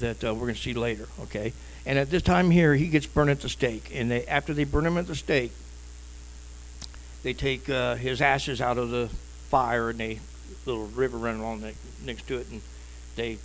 that 0.00 0.22
uh, 0.24 0.34
we're 0.34 0.42
going 0.42 0.54
to 0.54 0.60
see 0.60 0.74
later. 0.74 1.08
Okay, 1.22 1.52
and 1.86 1.98
at 1.98 2.10
this 2.10 2.22
time 2.22 2.50
here, 2.50 2.74
he 2.74 2.88
gets 2.88 3.06
burned 3.06 3.30
at 3.30 3.40
the 3.40 3.48
stake, 3.48 3.90
and 3.94 4.10
they 4.10 4.26
after 4.26 4.52
they 4.52 4.64
burn 4.64 4.86
him 4.86 4.98
at 4.98 5.06
the 5.06 5.14
stake, 5.14 5.52
they 7.22 7.32
take 7.32 7.68
uh, 7.68 7.94
his 7.94 8.20
ashes 8.20 8.60
out 8.60 8.78
of 8.78 8.90
the 8.90 9.08
fire, 9.48 9.90
and 9.90 10.00
they 10.00 10.20
little 10.66 10.86
river 10.86 11.16
running 11.16 11.40
along 11.40 11.60
the, 11.60 11.72
next 12.04 12.26
to 12.28 12.38
it, 12.38 12.48
and 12.50 12.60
they 13.16 13.38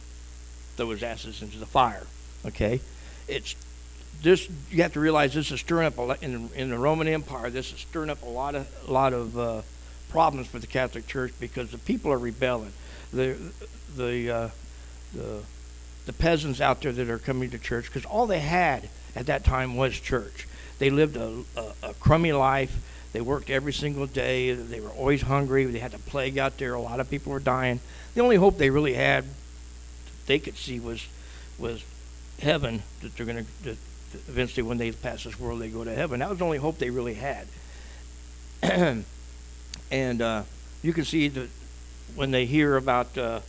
throw 0.75 0.89
his 0.89 1.03
ashes 1.03 1.41
into 1.41 1.57
the 1.57 1.65
fire. 1.65 2.05
Okay, 2.45 2.81
it's 3.27 3.55
this 4.23 4.49
you 4.71 4.81
have 4.81 4.93
to 4.93 4.99
realize 4.99 5.33
this 5.33 5.51
is 5.51 5.59
stirring 5.59 5.85
up 5.85 5.97
lot 5.97 6.23
in, 6.23 6.49
in 6.55 6.69
the 6.69 6.77
Roman 6.77 7.07
Empire. 7.07 7.49
This 7.49 7.71
is 7.73 7.79
stirring 7.81 8.09
up 8.09 8.23
a 8.23 8.29
lot 8.29 8.55
of 8.55 8.67
a 8.87 8.91
lot 8.91 9.13
of 9.13 9.37
uh, 9.37 9.61
problems 10.09 10.47
for 10.47 10.59
the 10.59 10.67
Catholic 10.67 11.05
Church 11.05 11.33
because 11.39 11.71
the 11.71 11.77
people 11.77 12.11
are 12.11 12.17
rebelling. 12.17 12.71
The 13.11 13.37
the 13.95 14.31
uh, 14.31 14.49
the 15.13 15.43
the 16.05 16.13
peasants 16.13 16.61
out 16.61 16.81
there 16.81 16.93
that 16.93 17.09
are 17.09 17.19
coming 17.19 17.49
to 17.51 17.59
church 17.59 17.87
because 17.87 18.05
all 18.05 18.25
they 18.25 18.39
had 18.39 18.89
at 19.15 19.25
that 19.27 19.43
time 19.43 19.75
was 19.75 19.99
church. 19.99 20.47
They 20.79 20.89
lived 20.89 21.15
a, 21.17 21.43
a, 21.55 21.89
a 21.89 21.93
crummy 21.95 22.33
life. 22.33 22.75
They 23.11 23.21
worked 23.21 23.49
every 23.49 23.73
single 23.73 24.07
day. 24.07 24.53
They 24.53 24.79
were 24.79 24.89
always 24.89 25.21
hungry. 25.21 25.65
They 25.65 25.79
had 25.79 25.91
the 25.91 25.99
plague 25.99 26.37
out 26.37 26.57
there. 26.57 26.73
A 26.73 26.81
lot 26.81 26.99
of 26.99 27.09
people 27.09 27.31
were 27.31 27.39
dying. 27.39 27.79
The 28.15 28.21
only 28.21 28.37
hope 28.37 28.57
they 28.57 28.69
really 28.69 28.95
had, 28.95 29.25
they 30.25 30.39
could 30.39 30.57
see, 30.57 30.79
was 30.79 31.07
was 31.59 31.83
heaven 32.39 32.81
that 33.01 33.15
they're 33.15 33.25
going 33.25 33.45
to 33.63 33.77
eventually 34.13 34.63
when 34.63 34.77
they 34.77 34.91
pass 34.91 35.23
this 35.23 35.39
world, 35.39 35.61
they 35.61 35.69
go 35.69 35.83
to 35.83 35.93
heaven. 35.93 36.19
That 36.19 36.29
was 36.29 36.39
the 36.39 36.45
only 36.45 36.57
hope 36.57 36.77
they 36.77 36.89
really 36.89 37.15
had. 37.15 37.47
and 39.91 40.21
uh, 40.21 40.43
you 40.81 40.93
can 40.93 41.05
see 41.05 41.27
that 41.27 41.49
when 42.15 42.31
they 42.31 42.45
hear 42.45 42.77
about 42.77 43.17
uh, 43.17 43.39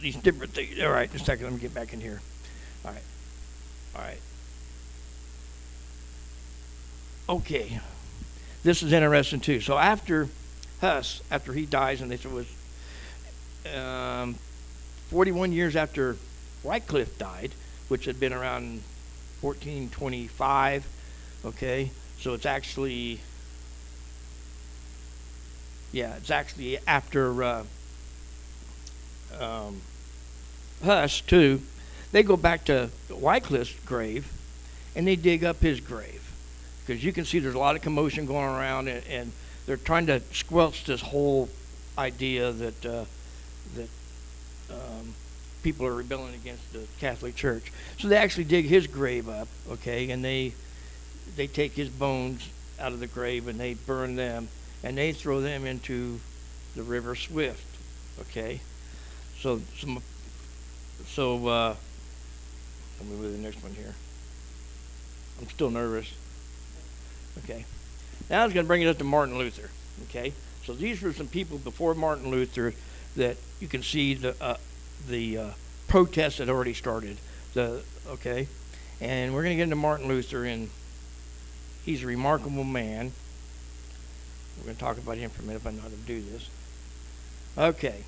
these 0.00 0.16
different 0.16 0.52
things. 0.52 0.80
All 0.80 0.90
right, 0.90 1.10
just 1.10 1.22
a 1.22 1.26
second. 1.26 1.44
Let 1.44 1.54
me 1.54 1.60
get 1.60 1.74
back 1.74 1.92
in 1.92 2.00
here. 2.00 2.20
All 2.84 2.92
right. 2.92 3.02
All 3.96 4.02
right. 4.02 4.20
Okay. 7.28 7.80
This 8.62 8.82
is 8.82 8.92
interesting 8.92 9.40
too. 9.40 9.60
So 9.60 9.78
after 9.78 10.28
Huss, 10.80 11.22
after 11.30 11.52
he 11.52 11.66
dies, 11.66 12.00
and 12.00 12.10
this 12.10 12.24
was 12.24 12.46
um, 13.74 14.36
41 15.10 15.52
years 15.52 15.76
after 15.76 16.16
Wycliffe 16.62 17.18
died, 17.18 17.52
which 17.88 18.04
had 18.06 18.18
been 18.18 18.32
around 18.32 18.82
1425. 19.44 20.86
Okay, 21.44 21.90
so 22.18 22.32
it's 22.32 22.46
actually, 22.46 23.20
yeah, 25.92 26.16
it's 26.16 26.30
actually 26.30 26.78
after 26.86 27.42
uh, 27.42 27.64
um, 29.38 29.82
Huss, 30.82 31.20
too. 31.20 31.60
They 32.12 32.22
go 32.22 32.36
back 32.36 32.64
to 32.66 32.90
Wycliffe's 33.10 33.74
grave 33.84 34.32
and 34.96 35.06
they 35.06 35.16
dig 35.16 35.44
up 35.44 35.60
his 35.60 35.80
grave. 35.80 36.32
Because 36.86 37.04
you 37.04 37.12
can 37.12 37.24
see 37.24 37.38
there's 37.38 37.54
a 37.54 37.58
lot 37.58 37.76
of 37.76 37.82
commotion 37.82 38.26
going 38.26 38.48
around 38.48 38.88
and, 38.88 39.04
and 39.06 39.32
they're 39.66 39.76
trying 39.76 40.06
to 40.06 40.20
squelch 40.32 40.84
this 40.84 41.00
whole 41.00 41.48
idea 41.98 42.52
that, 42.52 42.86
uh, 42.86 43.04
that 43.74 43.88
um, 44.70 45.14
people 45.64 45.86
are 45.86 45.94
rebelling 45.94 46.34
against 46.34 46.72
the 46.72 46.86
Catholic 47.00 47.34
Church. 47.34 47.72
So 47.98 48.06
they 48.06 48.16
actually 48.16 48.44
dig 48.44 48.66
his 48.66 48.86
grave 48.86 49.28
up, 49.28 49.48
okay, 49.68 50.10
and 50.10 50.22
they 50.24 50.52
they 51.36 51.48
take 51.48 51.72
his 51.72 51.88
bones 51.88 52.48
out 52.78 52.92
of 52.92 53.00
the 53.00 53.06
grave 53.06 53.48
and 53.48 53.58
they 53.58 53.74
burn 53.74 54.14
them 54.14 54.48
and 54.84 54.96
they 54.96 55.12
throw 55.12 55.40
them 55.40 55.64
into 55.64 56.20
the 56.76 56.82
river 56.82 57.16
Swift, 57.16 57.64
okay. 58.20 58.60
So 59.40 59.60
some 59.78 60.02
so 61.06 61.46
uh, 61.48 61.74
let 63.00 63.08
me 63.08 63.16
move 63.16 63.32
to 63.32 63.36
the 63.36 63.42
next 63.42 63.62
one 63.62 63.72
here. 63.72 63.94
I'm 65.40 65.48
still 65.48 65.70
nervous. 65.70 66.12
Okay. 67.38 67.64
Now 68.30 68.42
I 68.42 68.44
was 68.44 68.54
going 68.54 68.64
to 68.64 68.68
bring 68.68 68.82
it 68.82 68.86
up 68.86 68.98
to 68.98 69.04
Martin 69.04 69.38
Luther. 69.38 69.70
Okay. 70.08 70.32
So 70.64 70.74
these 70.74 71.02
were 71.02 71.12
some 71.12 71.26
people 71.26 71.58
before 71.58 71.94
Martin 71.94 72.30
Luther 72.30 72.74
that 73.16 73.36
you 73.60 73.68
can 73.68 73.82
see 73.82 74.14
the 74.14 74.34
uh, 74.40 74.56
the 75.08 75.38
uh, 75.38 75.50
protests 75.88 76.38
had 76.38 76.48
already 76.48 76.74
started. 76.74 77.18
The 77.54 77.82
okay, 78.08 78.48
and 79.00 79.34
we're 79.34 79.42
going 79.42 79.52
to 79.52 79.56
get 79.56 79.64
into 79.64 79.76
Martin 79.76 80.08
Luther, 80.08 80.44
and 80.44 80.70
he's 81.84 82.02
a 82.02 82.06
remarkable 82.06 82.64
man. 82.64 83.12
We're 84.58 84.64
going 84.64 84.76
to 84.76 84.80
talk 84.80 84.98
about 84.98 85.16
him 85.16 85.30
for 85.30 85.42
a 85.42 85.44
minute 85.46 85.62
if 85.62 85.66
I 85.66 85.70
know 85.70 85.82
how 85.82 85.88
to 85.88 85.94
do 85.94 86.20
this. 86.20 86.48
Okay, 87.56 88.04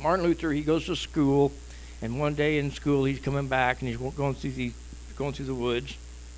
Martin 0.00 0.24
Luther. 0.24 0.52
He 0.52 0.62
goes 0.62 0.86
to 0.86 0.96
school, 0.96 1.52
and 2.00 2.18
one 2.18 2.34
day 2.34 2.58
in 2.58 2.70
school 2.70 3.04
he's 3.04 3.20
coming 3.20 3.48
back, 3.48 3.80
and 3.80 3.88
he's 3.88 3.98
going 3.98 4.34
through 4.34 4.52
the 4.52 4.72
going 5.16 5.34
through 5.34 5.46
the 5.46 5.54
woods, 5.54 5.96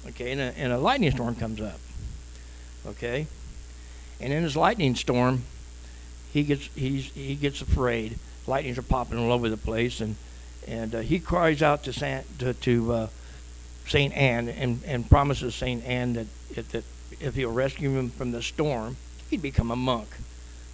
Okay, 0.09 0.33
and 0.33 0.41
a, 0.41 0.59
and 0.59 0.73
a 0.73 0.79
lightning 0.79 1.13
storm 1.13 1.37
comes 1.37 1.61
up. 1.61 1.79
Okay, 2.87 3.27
and 4.21 4.33
in 4.33 4.43
this 4.43 4.57
lightning 4.57 4.97
storm, 4.97 5.45
he 6.33 6.43
gets 6.43 6.69
he's 6.75 7.07
he 7.13 7.37
gets 7.37 7.61
afraid. 7.61 8.19
Lightnings 8.47 8.79
are 8.79 8.83
popping 8.83 9.19
all 9.19 9.33
over 9.33 9.49
the 9.49 9.57
place, 9.57 10.01
and 10.01 10.17
and 10.67 10.95
uh, 10.95 11.01
he 11.01 11.19
cries 11.19 11.63
out 11.63 11.85
to 11.85 11.93
Saint 11.93 12.39
to, 12.39 12.55
to 12.55 12.93
uh, 12.93 13.07
Saint 13.87 14.15
Anne 14.15 14.49
and 14.49 14.81
and 14.87 15.09
promises 15.09 15.55
Saint 15.55 15.85
Anne 15.85 16.15
that, 16.15 16.27
that 16.55 16.69
that 16.71 16.85
if 17.21 17.35
he'll 17.35 17.53
rescue 17.53 17.91
him 17.91 18.11
from 18.11 18.33
the 18.33 18.43
storm, 18.43 18.97
he'd 19.31 19.43
become 19.43 19.71
a 19.71 19.77
monk. 19.77 20.09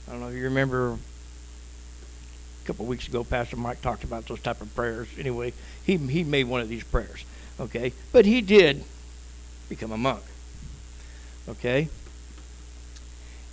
I 0.06 0.12
don't 0.12 0.20
know 0.20 0.28
if 0.28 0.34
you 0.34 0.44
remember 0.44 0.92
a 0.92 2.66
couple 2.66 2.84
of 2.84 2.88
weeks 2.88 3.06
ago, 3.06 3.24
Pastor 3.24 3.56
Mike 3.56 3.82
talked 3.82 4.04
about 4.04 4.26
those 4.26 4.40
type 4.40 4.60
of 4.60 4.74
prayers. 4.74 5.08
Anyway, 5.18 5.52
he 5.84 5.96
he 5.96 6.24
made 6.24 6.44
one 6.44 6.60
of 6.60 6.68
these 6.68 6.84
prayers. 6.84 7.24
Okay, 7.60 7.92
but 8.12 8.24
he 8.24 8.40
did 8.40 8.84
become 9.68 9.92
a 9.92 9.98
monk. 9.98 10.22
Okay, 11.48 11.88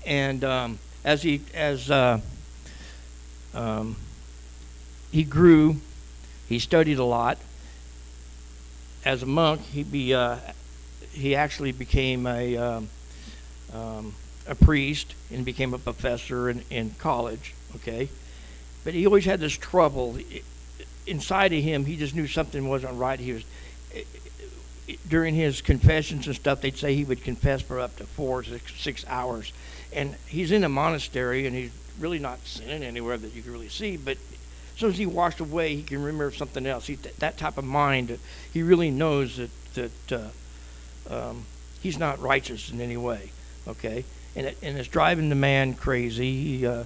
and 0.06 0.44
um, 0.44 0.80
as 1.04 1.24
he 1.24 1.42
as 1.54 1.90
uh, 1.90 2.20
um, 3.54 3.96
he 5.16 5.24
grew, 5.24 5.78
he 6.50 6.60
studied 6.60 7.00
a 7.00 7.04
lot. 7.06 7.38
As 9.06 9.24
a 9.24 9.26
monk, 9.26 9.62
he 9.62 9.82
be 9.82 10.14
uh, 10.14 10.36
he 11.14 11.36
actually 11.36 11.72
became 11.72 12.28
a 12.28 12.58
um, 12.58 12.90
um, 13.74 14.14
a 14.46 14.56
priest 14.56 15.16
and 15.32 15.46
became 15.46 15.74
a 15.74 15.78
professor 15.78 16.50
in, 16.50 16.64
in 16.70 16.90
college. 16.98 17.54
Okay, 17.78 18.10
but 18.84 18.94
he 18.94 19.06
always 19.06 19.24
had 19.24 19.40
this 19.40 19.54
trouble 19.54 20.18
inside 21.08 21.54
of 21.54 21.64
him. 21.64 21.86
He 21.86 21.96
just 21.96 22.14
knew 22.14 22.28
something 22.28 22.68
wasn't 22.68 22.96
right. 22.96 23.18
He 23.18 23.32
was 23.32 23.46
during 25.08 25.34
his 25.34 25.62
confessions 25.62 26.28
and 26.28 26.36
stuff. 26.36 26.60
They'd 26.60 26.76
say 26.78 26.94
he 26.94 27.06
would 27.06 27.24
confess 27.24 27.62
for 27.62 27.80
up 27.80 27.96
to 27.98 28.04
four 28.04 28.44
six, 28.44 28.74
six 28.82 29.06
hours, 29.08 29.54
and 29.94 30.16
he's 30.28 30.52
in 30.52 30.66
a 30.66 30.70
monastery 30.70 31.48
and 31.48 31.56
he's 31.56 31.72
really 32.02 32.20
not 32.20 32.40
sinning 32.46 32.84
anywhere 32.84 33.16
that 33.16 33.34
you 33.34 33.42
can 33.42 33.54
really 33.54 33.70
see. 33.70 33.96
But 33.96 34.18
as 34.76 34.80
soon 34.82 34.90
as 34.90 34.98
he 34.98 35.06
washed 35.06 35.40
away, 35.40 35.74
he 35.74 35.84
can 35.84 36.04
remember 36.04 36.32
something 36.32 36.66
else. 36.66 36.88
He, 36.88 36.96
that 36.96 37.38
type 37.38 37.58
of 37.58 37.64
mind, 37.64 38.20
he 38.52 38.62
really 38.62 38.92
knows 38.92 39.38
that 39.38 39.50
that 39.76 40.12
uh, 41.10 41.30
um, 41.30 41.46
he's 41.82 41.98
not 41.98 42.20
righteous 42.20 42.70
in 42.70 42.82
any 42.82 42.98
way. 42.98 43.32
Okay, 43.70 44.04
and 44.36 44.48
it, 44.48 44.58
and 44.62 44.78
it's 44.78 44.90
driving 44.90 45.30
the 45.30 45.36
man 45.36 45.76
crazy. 45.76 46.44
He 46.44 46.68
uh, 46.68 46.84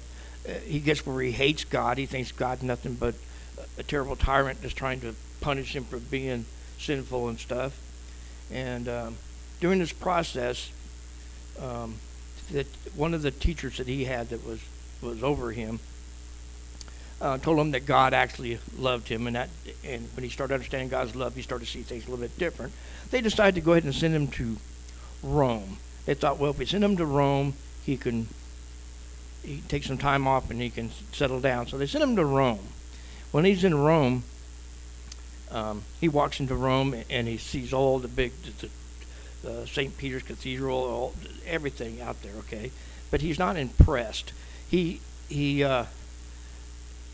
he 0.66 0.80
gets 0.80 1.04
where 1.04 1.20
he 1.24 1.32
hates 1.32 1.64
God. 1.64 1.98
He 1.98 2.06
thinks 2.06 2.32
God's 2.32 2.62
nothing 2.62 2.94
but 2.94 3.16
a 3.80 3.84
terrible 3.84 4.16
tyrant 4.16 4.62
that's 4.62 4.76
trying 4.76 5.02
to 5.02 5.16
punish 5.42 5.76
him 5.76 5.84
for 5.84 5.98
being 5.98 6.46
sinful 6.78 7.28
and 7.28 7.40
stuff. 7.40 7.76
And 8.52 8.88
um, 8.88 9.18
during 9.62 9.80
this 9.80 9.94
process, 9.94 10.72
um, 11.60 11.96
that 12.52 12.68
one 12.96 13.16
of 13.16 13.24
the 13.24 13.32
teachers 13.32 13.78
that 13.78 13.88
he 13.88 14.06
had 14.06 14.30
that 14.30 14.46
was 14.46 14.62
was 15.02 15.24
over 15.24 15.54
him 15.54 15.80
uh, 17.22 17.38
told 17.38 17.60
him 17.60 17.72
that 17.72 17.86
God 17.86 18.14
actually 18.14 18.60
loved 18.78 19.08
him, 19.08 19.28
and 19.28 19.36
that 19.36 19.50
and 19.84 20.08
when 20.16 20.24
he 20.24 20.30
started 20.30 20.54
understanding 20.54 20.90
God's 20.90 21.16
love, 21.16 21.36
he 21.36 21.42
started 21.42 21.66
to 21.66 21.72
see 21.72 21.82
things 21.82 22.08
a 22.08 22.10
little 22.10 22.24
bit 22.24 22.38
different. 22.38 22.74
They 23.12 23.22
decided 23.22 23.56
to 23.56 23.62
go 23.62 23.74
ahead 23.74 23.84
and 23.84 23.94
send 23.94 24.16
him 24.16 24.28
to 24.30 24.58
Rome. 25.22 25.78
They 26.06 26.14
thought, 26.14 26.40
well, 26.40 26.52
if 26.52 26.60
we 26.60 26.66
send 26.66 26.84
him 26.84 26.98
to 26.98 27.06
Rome, 27.06 27.54
he 27.84 27.98
can 27.98 28.28
he 29.44 29.62
take 29.68 29.84
some 29.84 29.98
time 29.98 30.28
off 30.28 30.50
and 30.50 30.62
he 30.62 30.70
can 30.70 30.92
settle 31.12 31.40
down. 31.40 31.68
So 31.68 31.78
they 31.78 31.88
sent 31.88 32.04
him 32.04 32.16
to 32.16 32.26
Rome. 32.26 32.68
When 33.32 33.46
he's 33.46 33.64
in 33.64 33.76
Rome, 33.76 34.24
um, 35.52 35.84
he 36.00 36.08
walks 36.08 36.40
into 36.40 36.56
Rome 36.56 36.96
and 37.10 37.28
he 37.28 37.38
sees 37.38 37.74
all 37.74 38.00
the 38.00 38.08
big 38.08 38.32
the, 38.60 38.70
uh, 39.50 39.66
St. 39.66 39.98
Peter's 39.98 40.24
Cathedral, 40.24 40.78
all, 40.78 41.14
everything 41.46 42.02
out 42.02 42.22
there. 42.22 42.34
Okay, 42.40 42.72
but 43.12 43.22
he's 43.22 43.40
not 43.40 43.58
impressed. 43.58 44.34
He 44.68 45.02
he 45.28 45.64
uh, 45.64 45.86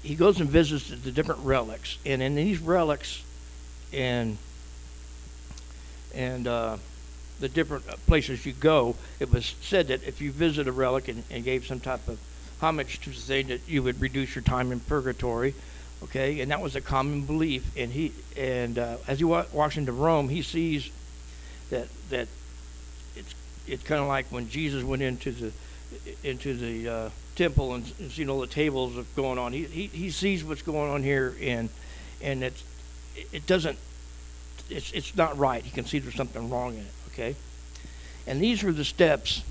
he 0.05 0.13
goes 0.13 0.39
and 0.39 0.47
visits 0.47 0.89
the 0.89 1.11
different 1.11 1.41
relics, 1.41 1.97
and 2.05 2.21
in 2.21 2.35
these 2.35 2.59
relics, 2.59 3.23
and 3.91 4.37
and 6.13 6.47
uh, 6.47 6.77
the 7.39 7.49
different 7.49 7.85
places 8.05 8.45
you 8.45 8.53
go, 8.53 8.95
it 9.19 9.33
was 9.33 9.55
said 9.61 9.87
that 9.87 10.03
if 10.03 10.21
you 10.21 10.31
visit 10.31 10.67
a 10.67 10.71
relic 10.71 11.07
and, 11.07 11.23
and 11.31 11.43
gave 11.43 11.65
some 11.65 11.79
type 11.79 12.07
of 12.07 12.19
homage 12.61 13.01
to 13.01 13.09
the 13.09 13.15
thing, 13.15 13.47
that 13.47 13.67
you 13.67 13.81
would 13.83 13.99
reduce 13.99 14.35
your 14.35 14.43
time 14.43 14.71
in 14.71 14.79
purgatory. 14.79 15.55
Okay, 16.03 16.39
and 16.39 16.51
that 16.51 16.61
was 16.61 16.75
a 16.75 16.81
common 16.81 17.25
belief. 17.25 17.75
And 17.75 17.91
he 17.91 18.11
and 18.37 18.77
uh, 18.77 18.97
as 19.07 19.17
he 19.17 19.23
wa- 19.23 19.45
walks 19.51 19.75
into 19.75 19.91
Rome, 19.91 20.29
he 20.29 20.43
sees 20.43 20.91
that 21.71 21.87
that 22.09 22.27
it's 23.15 23.33
it's 23.67 23.83
kind 23.83 24.01
of 24.01 24.07
like 24.07 24.27
when 24.27 24.49
Jesus 24.49 24.83
went 24.83 25.01
into 25.01 25.31
the 25.31 25.51
into 26.23 26.53
the 26.53 26.89
uh, 26.89 27.09
temple 27.35 27.73
and, 27.73 27.85
seen 28.11 28.29
all 28.29 28.39
the 28.39 28.47
tables 28.47 28.97
of 28.97 29.13
going 29.15 29.37
on. 29.37 29.53
He, 29.53 29.63
he 29.63 29.87
he 29.87 30.09
sees 30.09 30.43
what's 30.43 30.61
going 30.61 30.91
on 30.91 31.03
here, 31.03 31.35
and 31.41 31.69
and 32.21 32.43
it's 32.43 32.63
it 33.31 33.45
doesn't 33.45 33.77
it's 34.69 34.91
it's 34.91 35.15
not 35.15 35.37
right. 35.37 35.63
He 35.63 35.71
can 35.71 35.85
see 35.85 35.99
there's 35.99 36.15
something 36.15 36.49
wrong 36.49 36.73
in 36.73 36.81
it. 36.81 36.93
Okay, 37.13 37.35
and 38.25 38.41
these 38.41 38.63
were 38.63 38.71
the 38.71 38.85
steps. 38.85 39.43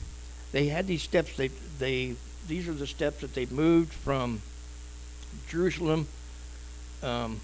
They 0.53 0.67
had 0.67 0.87
these 0.87 1.03
steps. 1.03 1.37
They 1.37 1.49
they 1.79 2.17
these 2.49 2.69
are 2.69 2.75
the 2.75 2.87
steps 2.87 3.21
that 3.21 3.35
they 3.35 3.47
moved 3.47 3.93
from 3.93 4.43
Jerusalem 5.49 6.09
um, 7.03 7.41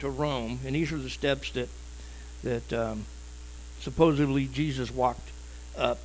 to 0.00 0.08
Rome, 0.08 0.60
and 0.64 0.74
these 0.74 0.92
are 0.92 0.98
the 0.98 1.10
steps 1.10 1.50
that 1.52 1.68
that 2.42 2.72
um, 2.72 3.04
supposedly 3.80 4.46
Jesus 4.46 4.90
walked 4.90 5.30
up 5.76 5.98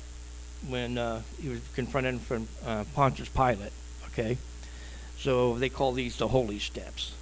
when 0.66 0.98
uh, 0.98 1.22
he 1.40 1.48
was 1.48 1.60
confronted 1.74 2.20
from 2.20 2.48
uh, 2.66 2.84
Pontius 2.94 3.28
Pilate. 3.28 3.72
Okay, 4.12 4.36
so 5.16 5.58
they 5.58 5.68
call 5.68 5.92
these 5.92 6.16
the 6.16 6.28
holy 6.28 6.58
steps. 6.58 7.14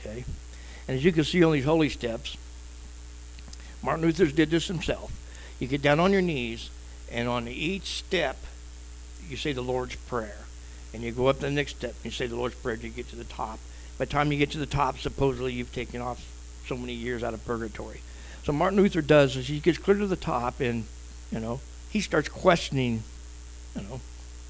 Okay, 0.00 0.24
and 0.86 0.96
as 0.96 1.04
you 1.04 1.12
can 1.12 1.24
see 1.24 1.42
on 1.42 1.52
these 1.52 1.64
holy 1.64 1.88
steps, 1.88 2.36
Martin 3.82 4.04
Luther 4.04 4.26
did 4.26 4.50
this 4.50 4.68
himself. 4.68 5.12
You 5.58 5.66
get 5.66 5.82
down 5.82 6.00
on 6.00 6.12
your 6.12 6.22
knees, 6.22 6.70
and 7.10 7.28
on 7.28 7.48
each 7.48 7.84
step, 7.84 8.36
you 9.28 9.36
say 9.36 9.52
the 9.52 9.62
Lord's 9.62 9.96
Prayer, 9.96 10.44
and 10.92 11.02
you 11.02 11.12
go 11.12 11.26
up 11.26 11.40
the 11.40 11.50
next 11.50 11.76
step, 11.76 11.94
and 11.96 12.04
you 12.04 12.10
say 12.10 12.26
the 12.26 12.36
Lord's 12.36 12.54
Prayer 12.54 12.76
You 12.76 12.90
get 12.90 13.08
to 13.10 13.16
the 13.16 13.24
top. 13.24 13.58
By 13.98 14.04
the 14.04 14.10
time 14.10 14.30
you 14.30 14.38
get 14.38 14.50
to 14.50 14.58
the 14.58 14.66
top, 14.66 14.98
supposedly 14.98 15.52
you've 15.52 15.72
taken 15.72 16.00
off 16.02 16.24
so 16.66 16.76
many 16.76 16.92
years 16.92 17.24
out 17.24 17.32
of 17.32 17.44
purgatory. 17.44 18.00
So 18.44 18.52
Martin 18.52 18.78
Luther 18.78 19.02
does 19.02 19.36
is 19.36 19.48
he 19.48 19.58
gets 19.58 19.78
clear 19.78 19.96
to 19.96 20.06
the 20.06 20.16
top, 20.16 20.60
and 20.60 20.84
you 21.32 21.40
know 21.40 21.60
he 21.90 22.00
starts 22.00 22.28
questioning, 22.28 23.02
you 23.74 23.82
know, 23.82 24.00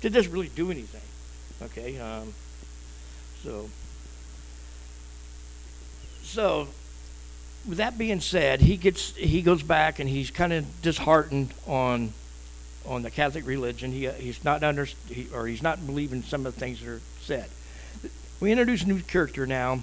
did 0.00 0.12
this 0.12 0.26
really 0.26 0.48
do 0.48 0.70
anything? 0.70 1.00
Okay, 1.62 1.98
um, 1.98 2.34
so 3.42 3.70
so 6.22 6.68
with 7.66 7.78
that 7.78 7.96
being 7.98 8.20
said, 8.20 8.60
he 8.60 8.76
gets 8.76 9.14
he 9.16 9.42
goes 9.42 9.62
back 9.62 9.98
and 9.98 10.08
he's 10.08 10.30
kind 10.30 10.52
of 10.52 10.82
disheartened 10.82 11.52
on 11.66 12.12
on 12.84 13.02
the 13.02 13.10
Catholic 13.10 13.46
religion. 13.46 13.90
He 13.90 14.08
he's 14.08 14.44
not 14.44 14.62
under 14.62 14.84
he, 15.08 15.28
or 15.32 15.46
he's 15.46 15.62
not 15.62 15.84
believing 15.86 16.22
some 16.22 16.46
of 16.46 16.54
the 16.54 16.60
things 16.60 16.80
that 16.80 16.88
are 16.88 17.00
said. 17.20 17.48
We 18.38 18.52
introduce 18.52 18.82
a 18.82 18.88
new 18.88 19.00
character 19.00 19.46
now. 19.46 19.80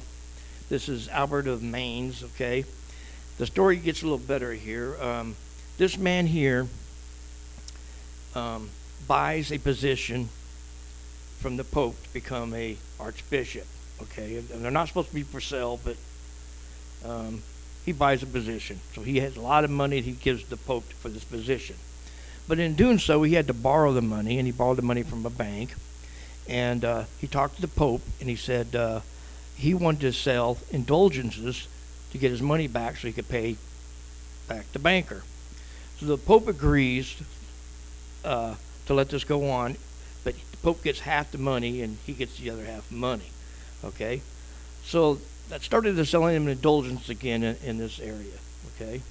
This 0.69 0.87
is 0.87 1.09
Albert 1.09 1.47
of 1.47 1.63
Mainz. 1.63 2.23
Okay, 2.23 2.65
the 3.37 3.45
story 3.45 3.77
gets 3.77 4.01
a 4.01 4.05
little 4.05 4.17
better 4.19 4.53
here. 4.53 4.95
Um, 5.01 5.35
this 5.77 5.97
man 5.97 6.27
here 6.27 6.67
um, 8.35 8.69
buys 9.07 9.51
a 9.51 9.57
position 9.57 10.29
from 11.39 11.57
the 11.57 11.63
Pope 11.63 12.01
to 12.03 12.13
become 12.13 12.53
a 12.53 12.77
archbishop. 12.99 13.67
Okay, 14.01 14.37
and 14.37 14.63
they're 14.63 14.71
not 14.71 14.87
supposed 14.87 15.09
to 15.09 15.15
be 15.15 15.23
for 15.23 15.39
sale, 15.39 15.79
but 15.83 15.95
um, 17.05 17.41
he 17.85 17.91
buys 17.91 18.23
a 18.23 18.25
position. 18.25 18.79
So 18.93 19.01
he 19.01 19.19
has 19.19 19.35
a 19.35 19.41
lot 19.41 19.63
of 19.63 19.69
money 19.69 20.01
he 20.01 20.11
gives 20.11 20.45
the 20.45 20.57
Pope 20.57 20.85
for 20.85 21.09
this 21.09 21.23
position. 21.23 21.75
But 22.47 22.59
in 22.59 22.75
doing 22.75 22.99
so, 22.99 23.23
he 23.23 23.33
had 23.33 23.47
to 23.47 23.53
borrow 23.53 23.93
the 23.93 24.01
money, 24.01 24.37
and 24.37 24.45
he 24.45 24.51
borrowed 24.51 24.77
the 24.77 24.81
money 24.83 25.03
from 25.03 25.25
a 25.25 25.29
bank. 25.29 25.75
And 26.47 26.83
uh, 26.83 27.03
he 27.19 27.27
talked 27.27 27.55
to 27.55 27.61
the 27.61 27.67
Pope, 27.67 28.01
and 28.19 28.29
he 28.29 28.35
said 28.35 28.75
uh, 28.75 29.01
he 29.55 29.73
wanted 29.73 30.01
to 30.01 30.13
sell 30.13 30.57
indulgences 30.71 31.67
to 32.11 32.17
get 32.17 32.31
his 32.31 32.41
money 32.41 32.67
back 32.67 32.97
so 32.97 33.07
he 33.07 33.13
could 33.13 33.29
pay 33.29 33.57
back 34.47 34.71
the 34.73 34.79
banker. 34.79 35.23
So 35.97 36.05
the 36.05 36.17
Pope 36.17 36.47
agrees 36.47 37.15
uh, 38.23 38.55
to 38.85 38.93
let 38.93 39.09
this 39.09 39.23
go 39.23 39.49
on, 39.49 39.75
but 40.23 40.35
the 40.35 40.57
Pope 40.57 40.83
gets 40.83 41.01
half 41.01 41.31
the 41.31 41.37
money, 41.37 41.81
and 41.81 41.97
he 42.05 42.13
gets 42.13 42.37
the 42.37 42.49
other 42.49 42.65
half 42.65 42.91
money. 42.91 43.31
Okay? 43.83 44.21
So 44.83 45.19
that 45.49 45.61
started 45.61 45.95
to 45.95 46.05
selling 46.05 46.35
him 46.35 46.47
indulgence 46.47 47.09
again 47.09 47.43
in, 47.43 47.55
in, 47.63 47.77
this 47.77 47.99
area. 47.99 48.37
Okay, 48.75 49.01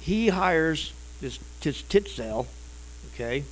he 0.00 0.28
hires 0.28 0.92
this 1.20 1.38
Tetzel. 1.60 2.46
Okay, 3.12 3.44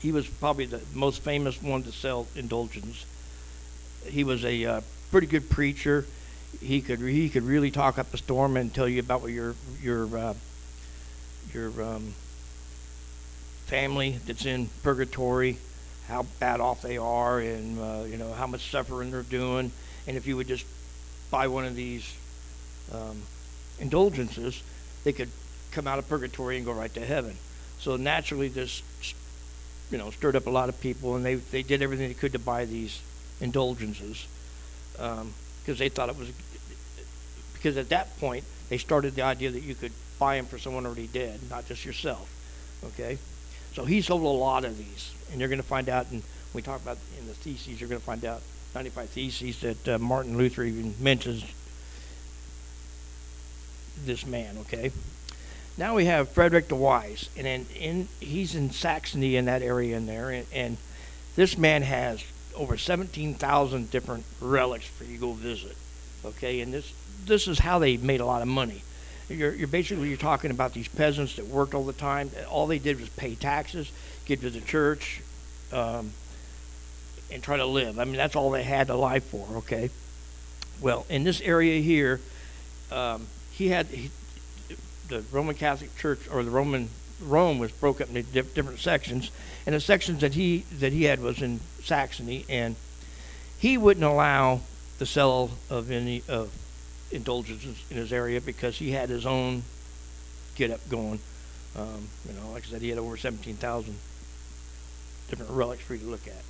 he 0.00 0.12
was 0.12 0.26
probably 0.26 0.66
the 0.66 0.80
most 0.94 1.22
famous 1.22 1.62
one 1.62 1.82
to 1.84 1.92
sell 1.92 2.26
indulgence. 2.34 3.06
He 4.06 4.24
was 4.24 4.44
a 4.44 4.64
uh, 4.64 4.80
pretty 5.10 5.26
good 5.26 5.48
preacher. 5.50 6.06
He 6.60 6.80
could 6.80 7.00
he 7.00 7.28
could 7.28 7.44
really 7.44 7.70
talk 7.70 7.98
up 7.98 8.12
a 8.12 8.18
storm 8.18 8.56
and 8.56 8.72
tell 8.74 8.88
you 8.88 9.00
about 9.00 9.22
what 9.22 9.32
your 9.32 9.54
your 9.80 10.16
uh, 10.16 10.34
your 11.52 11.82
um, 11.82 12.14
family 13.72 14.18
that's 14.26 14.44
in 14.44 14.68
purgatory, 14.82 15.56
how 16.06 16.26
bad 16.38 16.60
off 16.60 16.82
they 16.82 16.98
are, 16.98 17.40
and 17.40 17.80
uh, 17.80 18.04
you 18.06 18.18
know 18.18 18.30
how 18.34 18.46
much 18.46 18.70
suffering 18.70 19.10
they're 19.10 19.22
doing, 19.22 19.72
and 20.06 20.14
if 20.14 20.26
you 20.26 20.36
would 20.36 20.46
just 20.46 20.66
buy 21.30 21.46
one 21.46 21.64
of 21.64 21.74
these 21.74 22.14
um, 22.92 23.22
indulgences, 23.80 24.62
they 25.04 25.12
could 25.14 25.30
come 25.70 25.88
out 25.88 25.98
of 25.98 26.06
purgatory 26.06 26.58
and 26.58 26.66
go 26.66 26.72
right 26.72 26.92
to 26.92 27.00
heaven. 27.00 27.34
So 27.78 27.96
naturally, 27.96 28.48
this 28.48 28.82
you 29.90 29.96
know 29.96 30.10
stirred 30.10 30.36
up 30.36 30.46
a 30.46 30.50
lot 30.50 30.68
of 30.68 30.78
people, 30.82 31.16
and 31.16 31.24
they 31.24 31.36
they 31.36 31.62
did 31.62 31.80
everything 31.80 32.08
they 32.08 32.14
could 32.14 32.32
to 32.32 32.38
buy 32.38 32.66
these 32.66 33.00
indulgences 33.40 34.26
because 34.92 35.22
um, 35.22 35.32
they 35.78 35.88
thought 35.88 36.10
it 36.10 36.18
was 36.18 36.28
because 37.54 37.78
at 37.78 37.88
that 37.88 38.20
point 38.20 38.44
they 38.68 38.76
started 38.76 39.14
the 39.14 39.22
idea 39.22 39.50
that 39.50 39.62
you 39.62 39.74
could 39.74 39.92
buy 40.18 40.36
them 40.36 40.44
for 40.44 40.58
someone 40.58 40.84
already 40.84 41.06
dead, 41.06 41.40
not 41.48 41.64
just 41.66 41.86
yourself. 41.86 42.28
Okay, 42.84 43.16
so 43.74 43.84
he 43.84 44.00
sold 44.00 44.22
a 44.22 44.26
lot 44.26 44.64
of 44.64 44.76
these, 44.78 45.14
and 45.30 45.40
you're 45.40 45.48
going 45.48 45.60
to 45.60 45.66
find 45.66 45.88
out. 45.88 46.10
And 46.10 46.22
we 46.52 46.62
talk 46.62 46.82
about 46.82 46.98
in 47.18 47.26
the 47.26 47.34
theses, 47.34 47.80
you're 47.80 47.88
going 47.88 48.00
to 48.00 48.06
find 48.06 48.24
out 48.24 48.42
95 48.74 49.08
theses 49.08 49.60
that 49.60 49.88
uh, 49.88 49.98
Martin 49.98 50.36
Luther 50.36 50.62
even 50.64 50.94
mentions 51.00 51.44
this 54.04 54.26
man. 54.26 54.58
Okay. 54.58 54.92
Now 55.78 55.94
we 55.94 56.04
have 56.04 56.28
Frederick 56.28 56.68
the 56.68 56.74
Wise, 56.74 57.30
and 57.36 57.46
in, 57.46 57.66
in 57.78 58.08
he's 58.20 58.54
in 58.54 58.70
Saxony 58.70 59.36
in 59.36 59.46
that 59.46 59.62
area 59.62 59.96
in 59.96 60.06
there, 60.06 60.30
and, 60.30 60.46
and 60.52 60.76
this 61.34 61.56
man 61.56 61.82
has 61.82 62.22
over 62.54 62.76
17,000 62.76 63.90
different 63.90 64.24
relics 64.40 64.86
for 64.86 65.04
you 65.04 65.14
to 65.14 65.20
go 65.20 65.32
visit. 65.32 65.76
Okay, 66.24 66.60
and 66.60 66.74
this 66.74 66.92
this 67.24 67.48
is 67.48 67.60
how 67.60 67.78
they 67.78 67.96
made 67.96 68.20
a 68.20 68.26
lot 68.26 68.42
of 68.42 68.48
money. 68.48 68.82
You're, 69.28 69.54
you're 69.54 69.68
basically 69.68 70.08
you're 70.08 70.18
talking 70.18 70.50
about 70.50 70.74
these 70.74 70.88
peasants 70.88 71.36
that 71.36 71.46
worked 71.46 71.74
all 71.74 71.84
the 71.84 71.92
time. 71.92 72.30
All 72.50 72.66
they 72.66 72.78
did 72.78 73.00
was 73.00 73.08
pay 73.10 73.34
taxes, 73.34 73.90
get 74.24 74.40
to 74.40 74.50
the 74.50 74.60
church, 74.60 75.22
um, 75.72 76.12
and 77.30 77.42
try 77.42 77.56
to 77.56 77.66
live. 77.66 77.98
I 77.98 78.04
mean, 78.04 78.16
that's 78.16 78.36
all 78.36 78.50
they 78.50 78.62
had 78.62 78.88
to 78.88 78.96
live 78.96 79.24
for. 79.24 79.46
Okay. 79.58 79.90
Well, 80.80 81.06
in 81.08 81.24
this 81.24 81.40
area 81.40 81.80
here, 81.80 82.20
um, 82.90 83.26
he 83.52 83.68
had 83.68 83.86
he, 83.86 84.10
the 85.08 85.24
Roman 85.30 85.54
Catholic 85.54 85.96
Church 85.96 86.20
or 86.30 86.42
the 86.42 86.50
Roman 86.50 86.88
Rome 87.20 87.58
was 87.58 87.70
broke 87.72 88.00
up 88.00 88.08
into 88.08 88.22
different 88.22 88.80
sections, 88.80 89.30
and 89.64 89.74
the 89.74 89.80
sections 89.80 90.20
that 90.20 90.34
he 90.34 90.64
that 90.72 90.92
he 90.92 91.04
had 91.04 91.20
was 91.20 91.40
in 91.40 91.60
Saxony, 91.82 92.44
and 92.48 92.76
he 93.58 93.78
wouldn't 93.78 94.04
allow 94.04 94.60
the 94.98 95.06
sale 95.06 95.52
of 95.70 95.90
any 95.90 96.22
of 96.28 96.50
indulgences 97.12 97.82
in 97.90 97.96
his 97.96 98.12
area 98.12 98.40
because 98.40 98.78
he 98.78 98.90
had 98.90 99.08
his 99.08 99.26
own 99.26 99.62
get 100.54 100.70
up 100.70 100.86
going. 100.88 101.20
Um, 101.76 102.08
you 102.26 102.34
know, 102.34 102.50
like 102.52 102.64
I 102.64 102.66
said, 102.66 102.82
he 102.82 102.88
had 102.90 102.98
over 102.98 103.16
17,000 103.16 103.96
different 105.28 105.50
relics 105.52 105.82
for 105.82 105.94
you 105.94 106.00
to 106.00 106.06
look 106.06 106.26
at. 106.26 106.42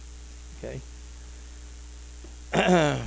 Okay. 0.59 0.81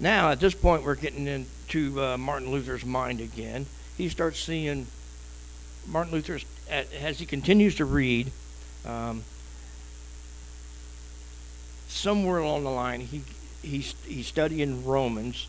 now, 0.00 0.30
at 0.30 0.40
this 0.40 0.54
point, 0.54 0.84
we're 0.84 0.94
getting 0.94 1.26
into 1.26 2.00
uh, 2.00 2.16
Martin 2.16 2.50
Luther's 2.50 2.84
mind 2.84 3.20
again. 3.20 3.66
He 3.96 4.08
starts 4.08 4.40
seeing 4.40 4.86
Martin 5.86 6.12
Luther, 6.12 6.40
as 6.70 7.18
he 7.18 7.26
continues 7.26 7.74
to 7.76 7.84
read, 7.84 8.30
um, 8.86 9.24
somewhere 11.88 12.38
along 12.38 12.64
the 12.64 12.70
line, 12.70 13.00
he 13.00 13.22
he's 13.64 13.94
he's 14.06 14.26
studying 14.26 14.84
Romans, 14.84 15.48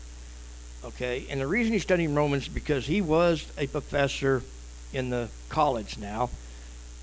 okay, 0.84 1.26
and 1.30 1.40
the 1.40 1.46
reason 1.46 1.72
he's 1.72 1.82
studying 1.82 2.14
Romans 2.14 2.44
is 2.44 2.48
because 2.48 2.86
he 2.86 3.00
was 3.00 3.50
a 3.58 3.66
professor 3.66 4.42
in 4.92 5.10
the 5.10 5.28
college 5.48 5.98
now. 5.98 6.30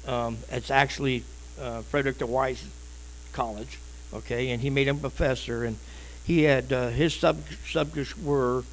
Um, 0.08 0.38
it's 0.52 0.72
actually 0.72 1.24
uh, 1.62 1.82
Frederick 1.82 2.18
the 2.18 2.26
Wise 2.26 2.66
College, 3.32 3.80
okay, 4.14 4.50
and 4.52 4.62
he 4.62 4.70
made 4.70 4.88
him 4.88 5.00
professor, 5.00 5.64
and 5.64 5.78
he 6.26 6.44
had 6.44 6.72
uh, 6.74 6.90
his 6.90 7.14
sub- 7.14 7.44
subjects 7.66 8.18
were 8.18 8.64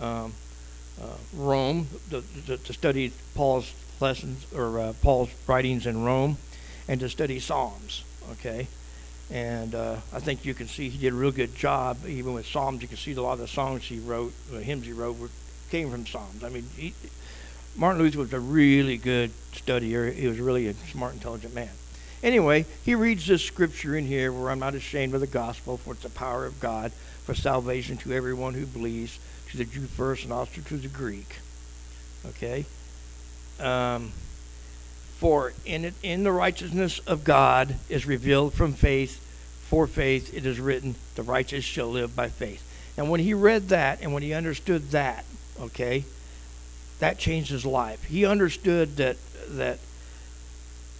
um, 0.00 0.32
uh, 1.00 1.16
Rome, 1.34 1.88
to 2.10 2.72
study 2.72 3.12
Paul's 3.34 3.72
lessons 4.00 4.46
or 4.54 4.78
uh, 4.78 4.92
Paul's 5.02 5.30
writings 5.46 5.86
in 5.86 6.04
Rome, 6.04 6.38
and 6.86 7.00
to 7.00 7.08
study 7.08 7.40
Psalms. 7.40 8.04
Okay, 8.32 8.68
and 9.30 9.74
uh, 9.74 9.96
I 10.12 10.20
think 10.20 10.44
you 10.44 10.54
can 10.54 10.68
see 10.68 10.88
he 10.88 10.98
did 10.98 11.12
a 11.12 11.16
real 11.16 11.32
good 11.32 11.54
job. 11.54 11.98
Even 12.06 12.32
with 12.32 12.46
Psalms, 12.46 12.80
you 12.82 12.88
can 12.88 12.96
see 12.96 13.12
a 13.14 13.22
lot 13.22 13.34
of 13.34 13.38
the 13.40 13.48
songs 13.48 13.84
he 13.84 13.98
wrote, 13.98 14.32
the 14.50 14.62
hymns 14.62 14.86
he 14.86 14.92
wrote, 14.92 15.18
were, 15.18 15.30
came 15.70 15.90
from 15.90 16.06
Psalms. 16.06 16.42
I 16.42 16.48
mean, 16.48 16.64
he, 16.76 16.94
Martin 17.76 18.02
Luther 18.02 18.18
was 18.18 18.32
a 18.32 18.40
really 18.40 18.96
good 18.96 19.30
studier. 19.52 20.12
He 20.12 20.26
was 20.26 20.40
really 20.40 20.68
a 20.68 20.74
smart, 20.74 21.14
intelligent 21.14 21.54
man. 21.54 21.70
Anyway, 22.22 22.66
he 22.84 22.94
reads 22.94 23.26
this 23.26 23.44
scripture 23.44 23.96
in 23.96 24.06
here 24.06 24.32
where 24.32 24.50
I'm 24.50 24.58
not 24.58 24.74
ashamed 24.74 25.14
of 25.14 25.20
the 25.20 25.26
gospel, 25.26 25.76
for 25.76 25.92
it's 25.92 26.02
the 26.02 26.08
power 26.08 26.44
of 26.46 26.58
God 26.58 26.90
for 27.24 27.34
salvation 27.34 27.96
to 27.98 28.12
everyone 28.12 28.54
who 28.54 28.66
believes, 28.66 29.20
to 29.50 29.56
the 29.56 29.64
Jew 29.64 29.82
first 29.82 30.24
and 30.24 30.32
also 30.32 30.60
to 30.60 30.76
the 30.76 30.88
Greek. 30.88 31.36
Okay? 32.26 32.64
Um, 33.60 34.12
for 35.18 35.52
in 35.66 35.84
it, 35.84 35.94
in 36.02 36.22
the 36.22 36.32
righteousness 36.32 37.00
of 37.00 37.24
God 37.24 37.74
is 37.88 38.06
revealed 38.06 38.54
from 38.54 38.72
faith. 38.72 39.24
For 39.68 39.86
faith 39.86 40.32
it 40.32 40.46
is 40.46 40.58
written, 40.58 40.94
the 41.14 41.22
righteous 41.22 41.64
shall 41.64 41.88
live 41.88 42.16
by 42.16 42.28
faith. 42.28 42.64
And 42.96 43.10
when 43.10 43.20
he 43.20 43.34
read 43.34 43.68
that 43.68 44.00
and 44.00 44.14
when 44.14 44.22
he 44.22 44.32
understood 44.32 44.90
that, 44.92 45.24
okay, 45.60 46.04
that 47.00 47.18
changed 47.18 47.50
his 47.50 47.66
life. 47.66 48.04
He 48.04 48.24
understood 48.24 48.96
that 48.96 49.16
that 49.50 49.78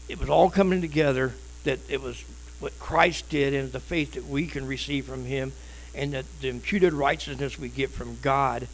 it 0.09 0.19
was 0.19 0.29
all 0.29 0.51
coming 0.51 0.81
together. 0.81 1.35
That 1.65 1.79
it 1.89 2.01
was 2.01 2.25
what 2.61 2.79
Christ 2.79 3.29
did 3.29 3.55
and 3.55 3.73
the 3.73 3.81
faith 3.81 4.15
that 4.15 4.27
we 4.27 4.47
can 4.47 4.67
receive 4.67 5.07
from 5.07 5.25
Him, 5.25 5.53
and 5.95 6.13
that 6.13 6.25
the 6.41 6.49
imputed 6.49 6.93
righteousness 6.93 7.59
we 7.59 7.69
get 7.69 7.91
from 7.91 8.19
God. 8.21 8.67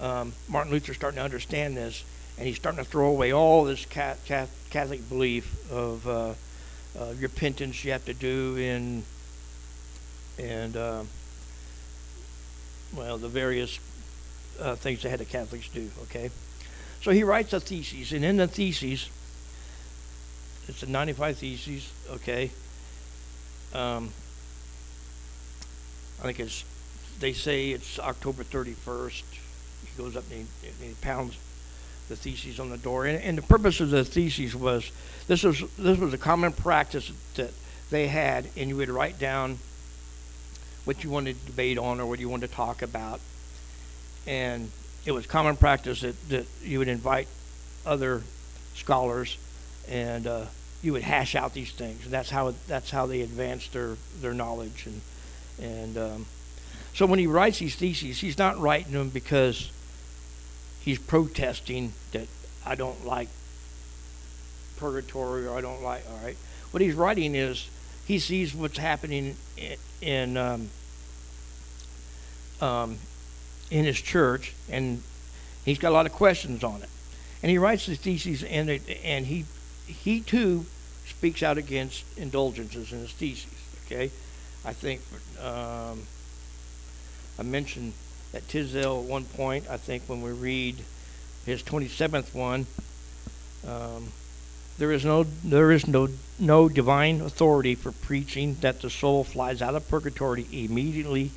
Um, 0.00 0.32
Martin 0.48 0.72
Luther 0.72 0.94
starting 0.94 1.18
to 1.18 1.24
understand 1.24 1.76
this, 1.76 2.04
and 2.36 2.46
he's 2.46 2.56
starting 2.56 2.82
to 2.82 2.90
throw 2.90 3.08
away 3.08 3.32
all 3.32 3.64
this 3.64 3.86
Catholic 4.72 5.06
belief 5.06 5.70
of 5.70 6.08
uh, 6.08 6.32
uh, 6.98 7.12
repentance 7.20 7.84
you 7.84 7.92
have 7.92 8.06
to 8.06 8.14
do 8.14 8.56
in 8.56 9.02
and 10.38 10.74
uh, 10.78 11.02
well 12.96 13.18
the 13.18 13.28
various 13.28 13.78
uh, 14.58 14.74
things 14.74 15.02
they 15.02 15.10
had 15.10 15.20
the 15.20 15.26
Catholics 15.26 15.68
do. 15.68 15.90
Okay, 16.04 16.30
so 17.02 17.10
he 17.10 17.22
writes 17.22 17.52
a 17.52 17.60
thesis, 17.60 18.12
and 18.12 18.24
in 18.24 18.38
the 18.38 18.48
thesis, 18.48 19.10
it's 20.66 20.82
a 20.82 20.86
95 20.86 21.36
theses. 21.36 21.92
Okay, 22.10 22.50
um, 23.74 24.10
I 26.18 26.22
think 26.22 26.40
it's 26.40 26.64
they 27.20 27.34
say 27.34 27.72
it's 27.72 27.98
October 27.98 28.42
31st. 28.42 29.22
He 29.84 30.02
goes 30.02 30.16
up 30.16 30.24
and 30.30 30.48
he, 30.62 30.68
and 30.68 30.76
he 30.80 30.94
pounds 31.02 31.36
the 32.12 32.16
theses 32.16 32.60
on 32.60 32.68
the 32.70 32.76
door. 32.76 33.06
And, 33.06 33.22
and 33.22 33.38
the 33.38 33.42
purpose 33.42 33.80
of 33.80 33.90
the 33.90 34.04
theses 34.04 34.54
was 34.54 34.90
this 35.26 35.42
was 35.42 35.60
this 35.76 35.98
was 35.98 36.12
a 36.12 36.18
common 36.18 36.52
practice 36.52 37.10
that 37.34 37.52
they 37.90 38.08
had, 38.08 38.46
and 38.56 38.68
you 38.68 38.76
would 38.76 38.90
write 38.90 39.18
down 39.18 39.58
what 40.84 41.02
you 41.04 41.10
wanted 41.10 41.40
to 41.40 41.46
debate 41.46 41.78
on 41.78 42.00
or 42.00 42.06
what 42.06 42.18
you 42.18 42.28
wanted 42.28 42.48
to 42.50 42.54
talk 42.54 42.82
about. 42.82 43.20
And 44.26 44.70
it 45.06 45.12
was 45.12 45.26
common 45.26 45.56
practice 45.56 46.00
that, 46.02 46.28
that 46.28 46.46
you 46.62 46.78
would 46.78 46.88
invite 46.88 47.28
other 47.86 48.22
scholars 48.74 49.36
and 49.88 50.26
uh, 50.26 50.44
you 50.82 50.92
would 50.92 51.02
hash 51.02 51.34
out 51.34 51.54
these 51.54 51.72
things. 51.72 52.04
And 52.04 52.12
that's 52.12 52.30
how 52.30 52.54
that's 52.68 52.90
how 52.90 53.06
they 53.06 53.22
advanced 53.22 53.72
their, 53.72 53.96
their 54.20 54.34
knowledge. 54.34 54.86
And 54.86 55.00
and 55.60 55.98
um, 55.98 56.26
so 56.94 57.06
when 57.06 57.18
he 57.18 57.26
writes 57.26 57.58
these 57.58 57.76
theses, 57.76 58.20
he's 58.20 58.38
not 58.38 58.58
writing 58.58 58.92
them 58.92 59.08
because 59.08 59.70
he's 60.84 60.98
protesting 60.98 61.92
that 62.12 62.26
I 62.66 62.74
don't 62.74 63.06
like 63.06 63.28
purgatory 64.76 65.46
or 65.46 65.56
I 65.56 65.60
don't 65.60 65.82
like. 65.82 66.04
All 66.10 66.24
right, 66.24 66.36
what 66.70 66.80
he's 66.80 66.94
writing 66.94 67.34
is 67.34 67.68
he 68.04 68.18
sees 68.18 68.54
what's 68.54 68.78
happening 68.78 69.36
in, 69.56 69.76
in 70.00 70.36
um, 70.36 70.68
um, 72.60 72.98
in 73.70 73.84
his 73.84 74.00
church, 74.00 74.54
and 74.70 75.02
he's 75.64 75.78
got 75.78 75.90
a 75.90 75.94
lot 75.94 76.06
of 76.06 76.12
questions 76.12 76.62
on 76.62 76.82
it. 76.82 76.88
And 77.42 77.50
he 77.50 77.58
writes 77.58 77.86
the 77.86 77.96
theses, 77.96 78.42
and 78.42 78.70
it, 78.70 78.82
and 79.04 79.26
he 79.26 79.44
he 79.86 80.20
too 80.20 80.66
speaks 81.06 81.42
out 81.42 81.58
against 81.58 82.04
indulgences 82.16 82.92
in 82.92 83.00
his 83.00 83.12
theses. 83.12 83.52
Okay, 83.86 84.10
I 84.64 84.72
think 84.72 85.00
um, 85.40 86.02
I 87.38 87.42
mentioned 87.42 87.92
at 88.34 88.48
Tisdale 88.48 89.00
at 89.00 89.04
one 89.04 89.24
point. 89.24 89.68
I 89.68 89.76
think 89.76 90.04
when 90.06 90.22
we 90.22 90.30
read 90.32 90.76
his 91.44 91.62
27th 91.62 92.34
one, 92.34 92.66
um, 93.66 94.08
there 94.78 94.90
is 94.90 95.04
no 95.04 95.24
there 95.44 95.70
is 95.70 95.86
no 95.86 96.08
no 96.38 96.68
divine 96.68 97.20
authority 97.20 97.74
for 97.74 97.92
preaching 97.92 98.56
that 98.62 98.80
the 98.80 98.90
soul 98.90 99.22
flies 99.22 99.62
out 99.62 99.74
of 99.74 99.88
purgatory 99.88 100.46
immediately. 100.50 101.30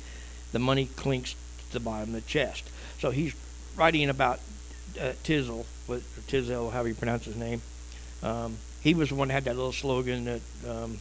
The 0.52 0.58
money 0.58 0.86
clinks 0.96 1.34
to 1.68 1.72
the 1.72 1.80
bottom 1.80 2.14
of 2.14 2.14
the 2.14 2.28
chest. 2.28 2.70
So 2.98 3.10
he's 3.10 3.34
writing 3.76 4.08
about 4.08 4.40
uh, 4.98 5.12
Tizel, 5.22 5.66
what, 5.86 6.00
Tizel, 6.26 6.72
however 6.72 6.88
you 6.88 6.94
pronounce 6.94 7.26
his 7.26 7.36
name, 7.36 7.60
um, 8.22 8.56
he 8.80 8.94
was 8.94 9.10
the 9.10 9.14
one 9.14 9.28
that 9.28 9.34
had 9.34 9.44
that 9.44 9.56
little 9.56 9.72
slogan 9.72 10.24
that 10.24 10.40
um, 10.68 10.98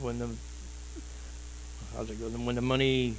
when 0.00 0.18
the 0.18 0.30
how's 1.94 2.10
it 2.10 2.18
go? 2.18 2.26
When 2.28 2.54
the 2.54 2.62
money 2.62 3.16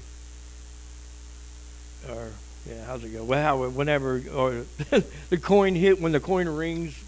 or 2.09 2.29
yeah, 2.67 2.83
how's 2.85 3.03
it 3.03 3.09
go? 3.09 3.23
Well, 3.23 3.41
how, 3.41 3.69
whenever 3.69 4.21
or 4.33 4.65
the 5.29 5.37
coin 5.37 5.75
hit 5.75 6.01
when 6.01 6.11
the 6.11 6.19
coin 6.19 6.49
rings, 6.49 7.01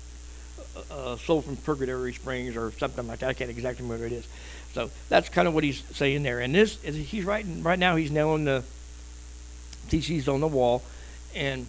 uh, 0.75 0.93
uh, 0.93 1.17
soul 1.17 1.41
from 1.41 1.57
Purgatory 1.57 2.13
Springs 2.13 2.55
or 2.55 2.71
something 2.73 3.07
like 3.07 3.19
that. 3.19 3.29
I 3.29 3.33
can't 3.33 3.49
exactly 3.49 3.83
remember 3.83 4.05
what 4.05 4.11
it 4.11 4.17
is. 4.17 4.27
So 4.73 4.91
that's 5.09 5.29
kind 5.29 5.47
of 5.47 5.53
what 5.55 5.63
he's 5.63 5.83
saying 5.95 6.23
there. 6.23 6.39
And 6.39 6.53
this 6.53 6.83
is 6.83 6.95
he's 6.95 7.25
writing 7.25 7.63
right 7.63 7.79
now. 7.79 7.95
He's 7.95 8.11
nailing 8.11 8.45
the 8.45 8.63
theses 9.87 10.27
on 10.27 10.41
the 10.41 10.47
wall, 10.47 10.83
and 11.33 11.65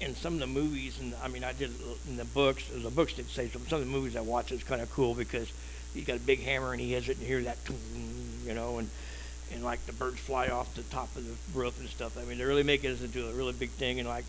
in 0.00 0.14
some 0.14 0.34
of 0.34 0.40
the 0.40 0.46
movies, 0.46 1.00
and 1.00 1.14
I 1.22 1.28
mean, 1.28 1.44
I 1.44 1.52
did 1.52 1.70
in 2.08 2.16
the 2.16 2.24
books. 2.24 2.64
The 2.68 2.90
books 2.90 3.14
did 3.14 3.28
say 3.28 3.48
some. 3.48 3.66
Some 3.68 3.80
of 3.80 3.86
the 3.86 3.90
movies 3.90 4.16
I 4.16 4.20
watch 4.20 4.52
is 4.52 4.62
kind 4.62 4.82
of 4.82 4.90
cool 4.92 5.14
because 5.14 5.50
he's 5.94 6.04
got 6.04 6.16
a 6.16 6.20
big 6.20 6.42
hammer 6.42 6.72
and 6.72 6.80
he 6.80 6.92
hits 6.92 7.08
it 7.08 7.16
and 7.16 7.26
hear 7.26 7.40
that, 7.42 7.56
you 8.44 8.52
know, 8.52 8.78
and 8.78 8.90
and 9.52 9.64
like 9.64 9.84
the 9.86 9.92
birds 9.92 10.18
fly 10.18 10.48
off 10.48 10.74
the 10.74 10.82
top 10.82 11.14
of 11.16 11.26
the 11.26 11.58
roof 11.58 11.78
and 11.80 11.88
stuff. 11.88 12.18
I 12.18 12.24
mean, 12.24 12.38
they're 12.38 12.46
really 12.46 12.62
making 12.62 12.90
this 12.90 13.02
into 13.02 13.28
a 13.28 13.32
really 13.32 13.52
big 13.52 13.70
thing, 13.70 14.00
and 14.00 14.08
like 14.08 14.24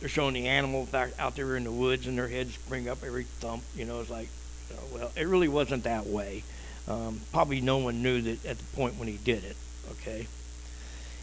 they're 0.00 0.08
showing 0.08 0.34
the 0.34 0.48
animals 0.48 0.88
back 0.88 1.10
out 1.18 1.36
there 1.36 1.56
in 1.56 1.64
the 1.64 1.72
woods, 1.72 2.06
and 2.06 2.16
their 2.16 2.28
heads 2.28 2.54
spring 2.54 2.88
up 2.88 2.98
every 3.04 3.24
thump. 3.24 3.62
You 3.76 3.84
know, 3.84 4.00
it's 4.00 4.10
like, 4.10 4.28
you 4.70 4.76
know, 4.76 4.82
well, 4.92 5.12
it 5.16 5.26
really 5.26 5.48
wasn't 5.48 5.84
that 5.84 6.06
way. 6.06 6.42
Um, 6.86 7.20
probably 7.32 7.60
no 7.60 7.78
one 7.78 8.02
knew 8.02 8.20
that 8.20 8.44
at 8.44 8.58
the 8.58 8.76
point 8.76 8.96
when 8.96 9.08
he 9.08 9.16
did 9.16 9.44
it. 9.44 9.56
Okay. 9.92 10.26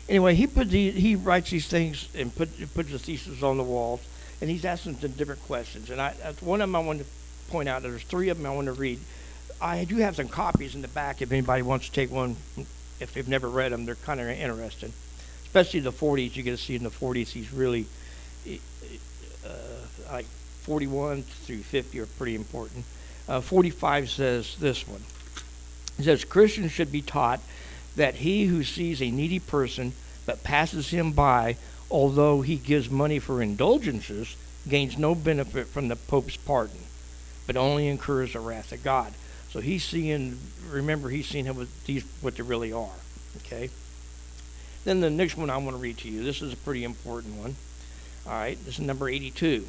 Anyway, 0.10 0.36
he 0.36 0.48
put 0.48 0.70
the, 0.70 0.92
he 0.92 1.16
writes 1.16 1.52
these 1.52 1.68
things 1.68 2.10
and 2.16 2.36
put 2.36 2.50
puts 2.74 2.92
the 2.92 3.00
thesis 3.00 3.44
on 3.44 3.58
the 3.58 3.64
walls, 3.64 4.02
and 4.42 4.50
he's 4.50 4.66
asking 4.66 4.96
some 4.98 5.12
different 5.12 5.42
questions. 5.44 5.90
And 5.90 6.02
I, 6.02 6.14
one 6.42 6.62
of 6.62 6.68
them 6.68 6.76
I 6.76 6.80
want 6.80 7.00
to 7.00 7.06
point 7.50 7.70
out. 7.70 7.84
There's 7.84 8.04
three 8.04 8.30
of 8.30 8.38
them 8.38 8.48
I 8.48 8.56
want 8.56 8.66
to 8.66 8.74
read. 8.74 9.00
I 9.62 9.84
do 9.86 9.98
have 9.98 10.16
some 10.16 10.28
copies 10.28 10.74
in 10.74 10.82
the 10.82 10.88
back 10.88 11.22
if 11.22 11.32
anybody 11.32 11.62
wants 11.62 11.88
to 11.88 11.92
take 11.92 12.12
one. 12.12 12.36
If 13.02 13.14
they've 13.14 13.28
never 13.28 13.50
read 13.50 13.72
them, 13.72 13.86
they're 13.86 13.96
kind 13.96 14.20
of 14.20 14.28
interesting. 14.30 14.94
Especially 15.46 15.80
the 15.80 15.92
40s. 15.92 16.36
You 16.36 16.44
get 16.44 16.52
to 16.52 16.58
see 16.58 16.76
in 16.76 16.84
the 16.84 16.90
40s 16.90 17.30
he's 17.30 17.52
really 17.52 17.88
uh, 19.46 19.50
like 20.12 20.26
41 20.62 21.24
through 21.24 21.58
50 21.58 22.00
are 22.00 22.06
pretty 22.06 22.36
important. 22.36 22.86
Uh, 23.28 23.42
45 23.42 24.10
says 24.10 24.56
this 24.60 24.88
one. 24.88 25.02
It 25.98 26.04
says 26.04 26.24
Christians 26.24 26.72
should 26.72 26.92
be 26.92 27.02
taught 27.02 27.42
that 27.96 28.16
he 28.16 28.46
who 28.46 28.64
sees 28.64 29.02
a 29.02 29.12
needy 29.12 29.40
person 29.40 29.94
but 30.26 30.44
passes 30.44 30.90
him 30.90 31.12
by, 31.12 31.58
although 31.90 32.42
he 32.42 32.56
gives 32.56 32.90
money 32.90 33.20
for 33.20 33.42
indulgences, 33.42 34.36
gains 34.70 34.98
no 34.98 35.16
benefit 35.16 35.68
from 35.68 35.88
the 35.88 35.96
Pope's 35.96 36.38
pardon, 36.38 36.80
but 37.48 37.58
only 37.58 37.88
incurs 37.88 38.34
the 38.34 38.40
wrath 38.40 38.72
of 38.72 38.84
God. 38.84 39.14
So 39.52 39.60
he's 39.60 39.84
seeing, 39.84 40.40
remember, 40.70 41.10
he's 41.10 41.28
seeing 41.28 41.46
what 41.48 41.68
these 41.86 42.06
what 42.22 42.36
they 42.38 42.44
really 42.44 42.72
are. 42.72 42.90
Okay. 43.38 43.70
Then 44.86 45.02
the 45.02 45.10
next 45.10 45.38
one 45.38 45.50
I 45.50 45.58
want 45.58 45.76
to 45.76 45.82
read 45.82 45.98
to 46.00 46.10
you. 46.10 46.24
This 46.24 46.42
is 46.42 46.54
a 46.54 46.58
pretty 46.58 46.84
important 46.84 47.36
one. 47.36 47.56
All 48.26 48.34
right, 48.34 48.58
this 48.66 48.76
is 48.76 48.86
number 48.86 49.10
82. 49.10 49.68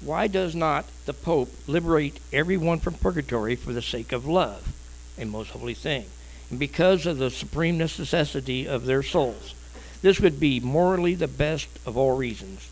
Why 0.00 0.26
does 0.26 0.54
not 0.54 0.86
the 1.06 1.12
Pope 1.12 1.50
liberate 1.66 2.20
everyone 2.32 2.78
from 2.78 2.94
purgatory 2.94 3.56
for 3.56 3.72
the 3.72 3.82
sake 3.82 4.12
of 4.12 4.26
love, 4.26 4.72
a 5.18 5.24
most 5.24 5.50
holy 5.50 5.74
thing, 5.74 6.06
and 6.50 6.58
because 6.58 7.04
of 7.04 7.18
the 7.18 7.30
supreme 7.30 7.78
necessity 7.78 8.66
of 8.66 8.86
their 8.86 9.02
souls? 9.02 9.54
This 10.00 10.20
would 10.20 10.38
be 10.38 10.60
morally 10.60 11.14
the 11.14 11.26
best 11.26 11.68
of 11.84 11.96
all 11.96 12.16
reasons. 12.16 12.68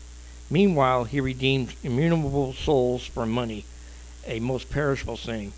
Meanwhile, 0.49 1.03
he 1.05 1.19
redeems 1.19 1.75
immutable 1.83 2.53
souls 2.53 3.05
for 3.05 3.25
money, 3.25 3.65
a 4.25 4.39
most 4.39 4.69
perishable 4.69 5.17
thing, 5.17 5.51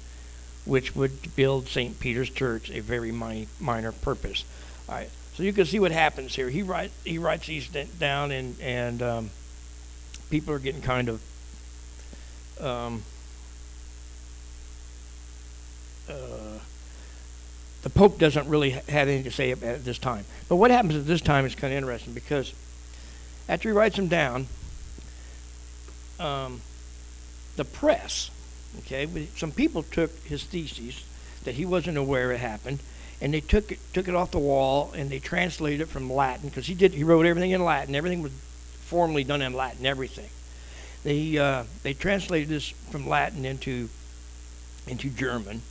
which 0.69 0.95
would 0.95 1.36
build 1.36 1.67
St. 1.67 1.99
Peter's 1.99 2.29
Church 2.29 2.69
a 2.69 2.79
very 2.79 3.12
mi- 3.12 3.47
minor 3.60 3.91
purpose. 3.91 4.45
All 4.88 4.95
right, 4.95 5.10
so 5.34 5.43
you 5.43 5.51
can 5.51 5.65
see 5.65 5.79
what 5.79 5.91
happens 5.91 6.36
here. 6.36 6.49
He 6.49 6.62
write 6.62 6.91
he 7.03 7.17
writes 7.17 7.47
these 7.47 7.67
down, 7.67 8.32
and 8.32 8.55
and 8.62 9.01
um, 9.01 9.29
people 10.29 10.53
are 10.53 10.60
getting 10.60 10.82
kind 10.82 11.10
of 11.10 11.21
um, 12.62 13.03
uh, 16.08 16.60
the 17.82 17.89
Pope 17.89 18.19
doesn't 18.19 18.47
really 18.47 18.71
have 18.71 18.89
anything 18.89 19.23
to 19.23 19.32
say 19.32 19.51
at 19.51 19.84
this 19.84 19.97
time. 19.97 20.25
But 20.47 20.58
what 20.58 20.69
happens 20.69 20.95
at 20.95 21.08
this 21.08 21.21
time 21.21 21.45
is 21.45 21.55
kind 21.55 21.73
of 21.73 21.77
interesting 21.77 22.13
because 22.13 22.53
after 23.47 23.69
he 23.69 23.73
writes 23.73 23.95
them 23.95 24.08
down, 24.08 24.47
um, 26.19 26.62
the 27.55 27.65
press 27.65 28.29
Okay, 28.77 29.27
some 29.36 29.51
people 29.51 29.84
took 29.84 30.12
his 30.23 30.43
theses 30.43 31.03
that 31.43 31.55
he 31.55 31.65
wasn't 31.65 31.97
aware 31.97 32.32
it 32.32 32.39
happened, 32.39 32.79
and 33.21 33.34
they 33.34 33.41
took 33.41 33.71
it 33.71 33.79
took 33.93 34.08
it 34.08 34.15
off 34.15 34.32
the 34.32 34.39
wall 34.39 34.91
and 34.95 35.10
they 35.10 35.19
translated 35.19 35.82
it 35.82 35.88
from 35.88 36.12
Latin 36.12 36.49
because 36.49 36.67
he 36.67 36.75
did 36.75 36.93
he 36.93 37.03
wrote 37.03 37.25
everything 37.25 37.51
in 37.51 37.63
Latin. 37.63 37.95
Everything 37.95 38.21
was 38.21 38.32
formally 38.82 39.23
done 39.23 39.41
in 39.41 39.53
Latin. 39.53 39.86
Everything. 39.86 40.29
They 41.03 41.38
uh, 41.38 41.63
they 41.84 41.93
translated 41.93 42.49
this 42.49 42.69
from 42.91 43.08
Latin 43.08 43.45
into 43.45 43.89
into 44.88 45.10
German, 45.10 45.62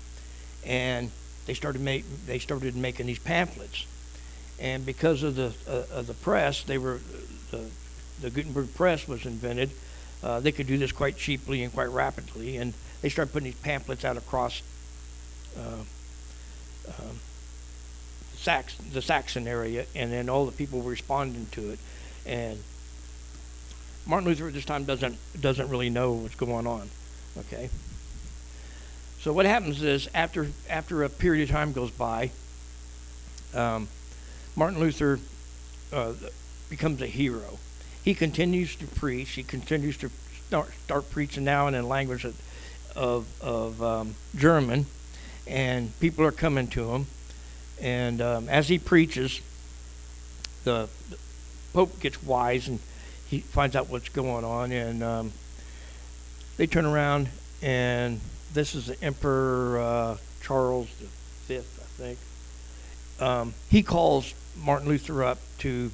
and 0.64 1.10
they 1.46 1.54
started 1.54 1.80
make 1.80 2.04
they 2.26 2.38
started 2.38 2.76
making 2.76 3.06
these 3.06 3.18
pamphlets, 3.18 3.86
and 4.58 4.84
because 4.84 5.22
of 5.22 5.36
the 5.36 5.54
uh, 5.68 5.98
of 5.98 6.06
the 6.06 6.14
press, 6.14 6.62
they 6.62 6.78
were 6.78 7.00
the 7.50 7.66
the 8.20 8.30
Gutenberg 8.30 8.74
press 8.74 9.06
was 9.06 9.24
invented. 9.26 9.70
Uh, 10.22 10.40
they 10.40 10.50
could 10.50 10.66
do 10.66 10.78
this 10.78 10.90
quite 10.90 11.16
cheaply 11.16 11.62
and 11.62 11.72
quite 11.72 11.90
rapidly, 11.90 12.56
and 12.56 12.74
they 13.02 13.08
started 13.08 13.32
putting 13.32 13.46
these 13.46 13.60
pamphlets 13.60 14.04
out 14.04 14.16
across 14.16 14.62
uh, 15.56 15.82
um, 16.88 17.20
Sax, 18.36 18.76
the 18.76 19.02
Saxon 19.02 19.46
area, 19.48 19.86
and 19.94 20.12
then 20.12 20.28
all 20.28 20.46
the 20.46 20.52
people 20.52 20.80
were 20.80 20.90
responding 20.90 21.46
to 21.52 21.70
it. 21.70 21.78
And 22.26 22.62
Martin 24.06 24.28
Luther 24.28 24.48
at 24.48 24.54
this 24.54 24.64
time 24.64 24.84
doesn't 24.84 25.16
doesn't 25.40 25.68
really 25.68 25.90
know 25.90 26.12
what's 26.12 26.34
going 26.34 26.66
on. 26.66 26.88
Okay. 27.36 27.68
So 29.20 29.32
what 29.32 29.46
happens 29.46 29.82
is 29.82 30.08
after 30.14 30.48
after 30.70 31.02
a 31.02 31.08
period 31.08 31.48
of 31.48 31.50
time 31.50 31.72
goes 31.72 31.90
by, 31.90 32.30
um, 33.54 33.88
Martin 34.56 34.78
Luther 34.78 35.18
uh, 35.92 36.12
becomes 36.70 37.02
a 37.02 37.06
hero. 37.06 37.58
He 38.04 38.14
continues 38.14 38.76
to 38.76 38.86
preach. 38.86 39.30
He 39.30 39.42
continues 39.42 39.96
to 39.98 40.10
start, 40.46 40.72
start 40.84 41.10
preaching 41.10 41.44
now 41.44 41.66
and 41.66 41.76
in 41.76 41.88
language 41.88 42.22
that 42.22 42.34
of, 42.98 43.26
of 43.40 43.80
um, 43.80 44.14
German, 44.36 44.86
and 45.46 45.98
people 46.00 46.24
are 46.24 46.32
coming 46.32 46.66
to 46.68 46.92
him. 46.94 47.06
And 47.80 48.20
um, 48.20 48.48
as 48.48 48.68
he 48.68 48.78
preaches, 48.78 49.40
the, 50.64 50.88
Pope 51.72 52.00
gets 52.00 52.22
wise 52.24 52.66
and 52.66 52.80
he 53.28 53.38
finds 53.38 53.76
out 53.76 53.88
what's 53.88 54.08
going 54.08 54.44
on. 54.44 54.72
And 54.72 55.02
um, 55.02 55.32
they 56.56 56.66
turn 56.66 56.84
around, 56.84 57.28
and 57.62 58.20
this 58.52 58.74
is 58.74 58.86
the 58.86 59.02
Emperor 59.02 59.78
uh, 59.78 60.16
Charles 60.42 60.88
V, 61.46 61.58
I 61.58 61.60
think. 61.60 62.18
Um, 63.20 63.54
he 63.68 63.82
calls 63.82 64.34
Martin 64.56 64.88
Luther 64.88 65.22
up 65.22 65.38
to 65.58 65.92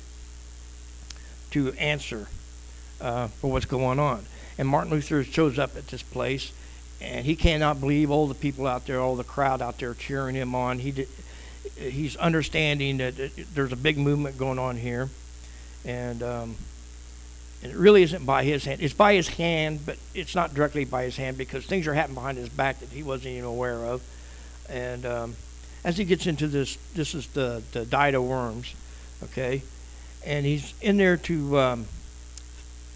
to 1.50 1.72
answer 1.74 2.28
uh, 3.00 3.28
for 3.28 3.50
what's 3.50 3.66
going 3.66 3.98
on. 3.98 4.24
And 4.58 4.66
Martin 4.66 4.90
Luther 4.90 5.22
shows 5.22 5.58
up 5.58 5.76
at 5.76 5.88
this 5.88 6.02
place, 6.02 6.52
and 7.00 7.26
he 7.26 7.36
cannot 7.36 7.80
believe 7.80 8.10
all 8.10 8.26
the 8.26 8.34
people 8.34 8.66
out 8.66 8.86
there, 8.86 9.00
all 9.00 9.16
the 9.16 9.24
crowd 9.24 9.60
out 9.60 9.78
there 9.78 9.94
cheering 9.94 10.34
him 10.34 10.54
on. 10.54 10.78
He 10.78 10.90
did, 10.90 11.08
he's 11.76 12.16
understanding 12.16 12.98
that 12.98 13.14
there's 13.54 13.72
a 13.72 13.76
big 13.76 13.98
movement 13.98 14.38
going 14.38 14.58
on 14.58 14.76
here, 14.76 15.08
and 15.84 16.22
um, 16.22 16.56
it 17.62 17.74
really 17.74 18.02
isn't 18.02 18.24
by 18.24 18.44
his 18.44 18.64
hand. 18.64 18.80
It's 18.80 18.94
by 18.94 19.14
his 19.14 19.28
hand, 19.28 19.80
but 19.84 19.96
it's 20.14 20.34
not 20.34 20.54
directly 20.54 20.84
by 20.84 21.04
his 21.04 21.16
hand 21.16 21.38
because 21.38 21.66
things 21.66 21.86
are 21.86 21.94
happening 21.94 22.14
behind 22.14 22.38
his 22.38 22.48
back 22.48 22.80
that 22.80 22.90
he 22.90 23.02
wasn't 23.02 23.28
even 23.28 23.44
aware 23.44 23.84
of. 23.84 24.02
And 24.68 25.04
um, 25.04 25.36
as 25.82 25.98
he 25.98 26.04
gets 26.04 26.26
into 26.26 26.48
this, 26.48 26.76
this 26.94 27.14
is 27.14 27.26
the 27.28 27.62
the 27.72 27.84
Diet 27.84 28.14
of 28.14 28.24
Worms, 28.24 28.74
okay, 29.24 29.62
and 30.24 30.46
he's 30.46 30.74
in 30.80 30.96
there 30.96 31.16
to 31.18 31.58
um, 31.58 31.86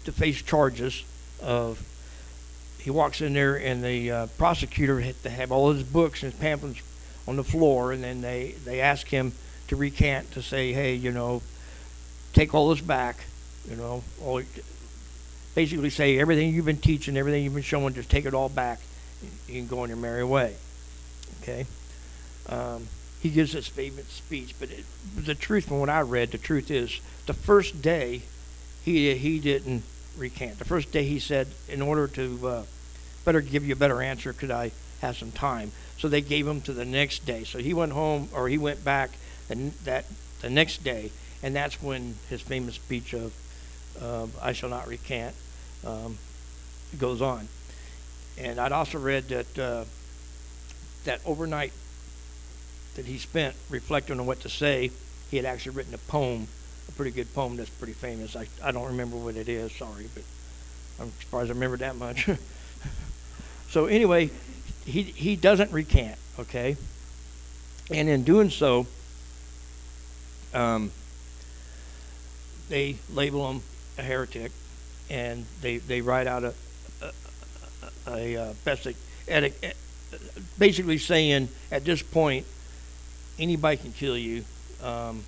to 0.05 0.11
face 0.11 0.41
charges 0.41 1.03
of 1.41 1.83
he 2.79 2.89
walks 2.89 3.21
in 3.21 3.33
there 3.33 3.55
and 3.55 3.83
the 3.83 4.11
uh, 4.11 4.27
prosecutor 4.37 5.01
had 5.01 5.21
to 5.23 5.29
have 5.29 5.51
all 5.51 5.71
his 5.71 5.83
books 5.83 6.23
and 6.23 6.31
his 6.31 6.41
pamphlets 6.41 6.81
on 7.27 7.35
the 7.35 7.43
floor 7.43 7.91
and 7.91 8.03
then 8.03 8.21
they 8.21 8.55
they 8.65 8.81
ask 8.81 9.07
him 9.07 9.33
to 9.67 9.75
recant 9.75 10.31
to 10.31 10.41
say 10.41 10.73
hey 10.73 10.95
you 10.95 11.11
know 11.11 11.41
take 12.33 12.53
all 12.53 12.69
this 12.69 12.81
back 12.81 13.25
you 13.69 13.75
know 13.75 14.03
all, 14.23 14.41
basically 15.55 15.89
say 15.89 16.17
everything 16.17 16.53
you've 16.53 16.65
been 16.65 16.77
teaching 16.77 17.17
everything 17.17 17.43
you've 17.43 17.53
been 17.53 17.61
showing 17.61 17.93
just 17.93 18.09
take 18.09 18.25
it 18.25 18.33
all 18.33 18.49
back. 18.49 18.79
You 19.47 19.55
can 19.55 19.67
go 19.67 19.81
on 19.81 19.89
your 19.89 19.97
merry 19.97 20.23
way. 20.23 20.55
Okay? 21.41 21.65
Um, 22.47 22.87
he 23.21 23.29
gives 23.29 23.51
his 23.51 23.67
famous 23.67 24.07
speech 24.07 24.55
but 24.59 24.71
it, 24.71 24.85
the 25.15 25.35
truth 25.35 25.67
from 25.67 25.79
what 25.79 25.89
i 25.89 25.99
read 25.99 26.31
the 26.31 26.37
truth 26.37 26.71
is 26.71 27.01
the 27.25 27.33
first 27.33 27.81
day 27.81 28.21
he 28.83 29.13
he 29.15 29.39
didn't 29.39 29.83
recant. 30.17 30.59
The 30.59 30.65
first 30.65 30.91
day 30.91 31.03
he 31.03 31.19
said, 31.19 31.47
in 31.67 31.81
order 31.81 32.07
to 32.07 32.47
uh, 32.47 32.63
better 33.25 33.41
give 33.41 33.65
you 33.65 33.73
a 33.73 33.77
better 33.77 34.01
answer, 34.01 34.33
could 34.33 34.51
I 34.51 34.71
have 35.01 35.17
some 35.17 35.31
time? 35.31 35.71
So 35.97 36.07
they 36.07 36.21
gave 36.21 36.47
him 36.47 36.61
to 36.61 36.73
the 36.73 36.85
next 36.85 37.25
day. 37.25 37.43
So 37.43 37.59
he 37.59 37.73
went 37.73 37.91
home 37.91 38.29
or 38.33 38.47
he 38.49 38.57
went 38.57 38.83
back 38.83 39.11
the, 39.47 39.71
that 39.83 40.05
the 40.41 40.49
next 40.49 40.83
day, 40.83 41.11
and 41.43 41.55
that's 41.55 41.81
when 41.81 42.15
his 42.29 42.41
famous 42.41 42.75
speech 42.75 43.13
of 43.13 43.33
uh, 44.01 44.27
"I 44.41 44.53
shall 44.53 44.69
not 44.69 44.87
recant" 44.87 45.35
um, 45.85 46.17
goes 46.97 47.21
on. 47.21 47.47
And 48.37 48.59
I'd 48.59 48.71
also 48.71 48.99
read 48.99 49.27
that 49.29 49.59
uh, 49.59 49.85
that 51.03 51.19
overnight 51.25 51.73
that 52.95 53.05
he 53.05 53.17
spent 53.17 53.55
reflecting 53.69 54.19
on 54.19 54.25
what 54.25 54.41
to 54.41 54.49
say, 54.49 54.91
he 55.29 55.37
had 55.37 55.45
actually 55.45 55.75
written 55.75 55.93
a 55.93 55.97
poem, 55.97 56.47
a 56.89 56.91
pretty 56.91 57.11
good 57.11 57.33
poem 57.33 57.55
that's 57.55 57.69
pretty 57.69 57.93
famous. 57.93 58.35
I, 58.35 58.47
I 58.63 58.71
don't 58.71 58.87
remember 58.87 59.15
what 59.15 59.35
it 59.35 59.47
is, 59.47 59.71
sorry, 59.71 60.07
but 60.13 60.23
I'm 60.99 61.11
surprised 61.21 61.49
I 61.49 61.53
remember 61.53 61.77
that 61.77 61.95
much. 61.95 62.27
so 63.69 63.85
anyway, 63.85 64.31
he 64.85 65.03
he 65.03 65.35
doesn't 65.35 65.71
recant, 65.71 66.17
okay? 66.39 66.75
And 67.91 68.09
in 68.09 68.23
doing 68.23 68.49
so, 68.49 68.87
um, 70.53 70.91
they 72.69 72.97
label 73.13 73.49
him 73.49 73.61
a 73.97 74.01
heretic, 74.01 74.51
and 75.09 75.45
they, 75.61 75.77
they 75.77 76.01
write 76.01 76.27
out 76.27 76.43
a 76.43 76.53
a, 77.01 77.11
a, 78.07 78.37
a 78.37 79.73
basically 80.57 80.97
saying 80.97 81.49
at 81.71 81.85
this 81.85 82.01
point 82.01 82.45
anybody 83.37 83.77
can 83.77 83.91
kill 83.91 84.17
you. 84.17 84.43
Um, 84.83 85.23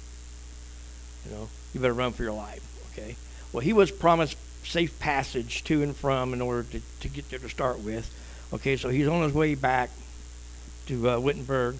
you 1.25 1.35
know, 1.35 1.49
you 1.73 1.79
better 1.79 1.93
run 1.93 2.11
for 2.11 2.23
your 2.23 2.33
life. 2.33 2.61
Okay. 2.91 3.15
Well, 3.51 3.61
he 3.61 3.73
was 3.73 3.91
promised 3.91 4.37
safe 4.63 4.99
passage 4.99 5.63
to 5.65 5.83
and 5.83 5.95
from 5.95 6.33
in 6.33 6.41
order 6.41 6.63
to, 6.63 6.81
to 7.01 7.07
get 7.09 7.29
there 7.29 7.39
to 7.39 7.49
start 7.49 7.79
with. 7.79 8.13
Okay, 8.53 8.75
so 8.77 8.89
he's 8.89 9.07
on 9.07 9.23
his 9.23 9.33
way 9.33 9.55
back 9.55 9.89
to 10.87 11.09
uh, 11.09 11.19
Wittenberg. 11.19 11.77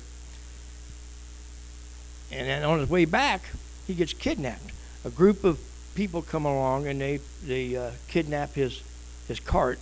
And 2.32 2.47
then 2.47 2.63
on 2.63 2.80
his 2.80 2.89
way 2.89 3.06
back, 3.06 3.41
he 3.88 3.93
gets 3.93 4.13
kidnapped. 4.13 4.71
A 5.04 5.10
group 5.10 5.43
of 5.43 5.60
people 5.95 6.21
come 6.21 6.45
along 6.45 6.88
and 6.88 7.01
they 7.01 7.19
they 7.43 7.75
uh, 7.75 7.91
kidnap 8.08 8.54
his 8.54 8.82
his 9.27 9.39
cart 9.39 9.80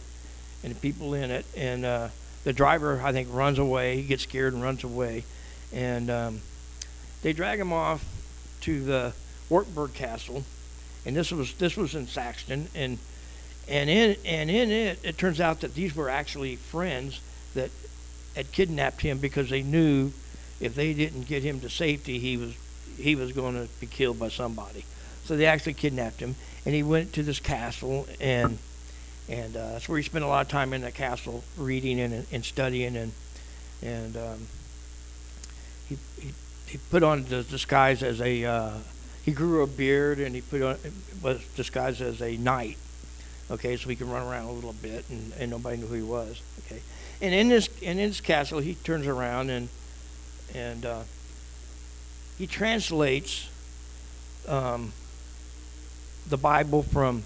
and 0.63 0.73
the 0.73 0.79
people 0.79 1.13
in 1.13 1.29
it. 1.29 1.45
And 1.55 1.85
uh, 1.85 2.09
the 2.43 2.53
driver, 2.53 3.01
I 3.03 3.11
think, 3.11 3.27
runs 3.31 3.59
away. 3.59 3.97
He 3.97 4.03
gets 4.03 4.23
scared 4.23 4.53
and 4.53 4.63
runs 4.63 4.83
away. 4.83 5.25
And 5.71 6.09
um, 6.09 6.41
they 7.21 7.33
drag 7.33 7.59
him 7.59 7.71
off 7.71 8.03
to 8.61 8.83
the 8.83 9.13
Wartburg 9.49 9.93
Castle. 9.93 10.43
And 11.05 11.15
this 11.15 11.31
was 11.31 11.53
this 11.55 11.75
was 11.75 11.95
in 11.95 12.07
Saxton. 12.07 12.67
And 12.75 12.99
and 13.67 13.89
in 13.89 14.15
and 14.25 14.49
in 14.49 14.71
it, 14.71 14.99
it 15.03 15.17
turns 15.17 15.39
out 15.39 15.61
that 15.61 15.75
these 15.75 15.95
were 15.95 16.09
actually 16.09 16.55
friends 16.55 17.21
that 17.53 17.71
had 18.35 18.51
kidnapped 18.51 19.01
him 19.01 19.17
because 19.17 19.49
they 19.49 19.61
knew 19.61 20.11
if 20.59 20.75
they 20.75 20.93
didn't 20.93 21.27
get 21.27 21.43
him 21.43 21.59
to 21.61 21.69
safety, 21.69 22.19
he 22.19 22.37
was 22.37 22.53
he 22.97 23.15
was 23.15 23.31
going 23.31 23.55
to 23.55 23.71
be 23.79 23.87
killed 23.87 24.19
by 24.19 24.29
somebody. 24.29 24.85
So 25.23 25.37
they 25.37 25.45
actually 25.45 25.73
kidnapped 25.73 26.19
him, 26.19 26.35
and 26.65 26.75
he 26.75 26.83
went 26.83 27.13
to 27.13 27.23
this 27.23 27.39
castle, 27.39 28.07
and 28.19 28.57
and 29.29 29.55
uh, 29.55 29.73
that's 29.73 29.87
where 29.87 29.97
he 29.97 30.03
spent 30.03 30.25
a 30.25 30.27
lot 30.27 30.45
of 30.45 30.51
time 30.51 30.73
in 30.73 30.81
the 30.81 30.91
castle, 30.91 31.43
reading 31.55 31.99
and, 31.99 32.25
and 32.31 32.43
studying, 32.43 32.97
and 32.97 33.11
and 33.81 34.17
um, 34.17 34.47
he, 35.87 35.97
he 36.19 36.33
he 36.65 36.77
put 36.89 37.03
on 37.03 37.25
the 37.25 37.43
disguise 37.43 38.03
as 38.03 38.19
a 38.21 38.43
uh, 38.43 38.77
he 39.23 39.31
grew 39.31 39.61
a 39.63 39.67
beard, 39.67 40.19
and 40.19 40.35
he 40.35 40.41
put 40.41 40.61
on 40.61 40.77
was 41.21 41.43
disguised 41.55 42.01
as 42.01 42.21
a 42.21 42.37
knight. 42.37 42.77
Okay, 43.51 43.77
so 43.77 43.89
he 43.89 43.95
could 43.95 44.07
run 44.07 44.27
around 44.27 44.45
a 44.45 44.51
little 44.51 44.73
bit, 44.73 45.05
and, 45.09 45.33
and 45.39 45.51
nobody 45.51 45.77
knew 45.77 45.87
who 45.87 45.95
he 45.95 46.03
was. 46.03 46.41
Okay, 46.65 46.81
and 47.21 47.33
in 47.33 47.49
this 47.49 47.67
in 47.81 47.97
this 47.97 48.21
castle, 48.21 48.59
he 48.59 48.75
turns 48.75 49.07
around 49.07 49.49
and 49.49 49.69
and 50.53 50.85
uh, 50.85 51.01
he 52.37 52.47
translates 52.47 53.49
um, 54.47 54.93
the 56.27 56.37
Bible 56.37 56.83
from 56.83 57.23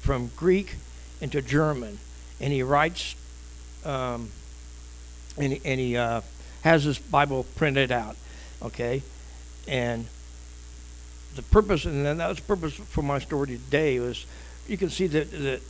from 0.00 0.30
Greek 0.36 0.76
into 1.20 1.40
German, 1.40 1.98
and 2.40 2.52
he 2.52 2.62
writes 2.62 3.14
um, 3.84 4.30
and, 5.36 5.58
and 5.64 5.80
he 5.80 5.96
uh, 5.96 6.20
has 6.62 6.84
this 6.84 6.98
Bible 6.98 7.44
printed 7.56 7.90
out, 7.90 8.16
okay, 8.62 9.02
and 9.66 10.06
the 11.36 11.42
purpose 11.42 11.84
and 11.84 12.04
that 12.04 12.28
was 12.28 12.38
the 12.38 12.42
purpose 12.42 12.74
for 12.74 13.02
my 13.02 13.18
story 13.18 13.46
today 13.46 13.98
was 13.98 14.26
you 14.68 14.76
can 14.76 14.90
see 14.90 15.06
that 15.06 15.30
that 15.30 15.60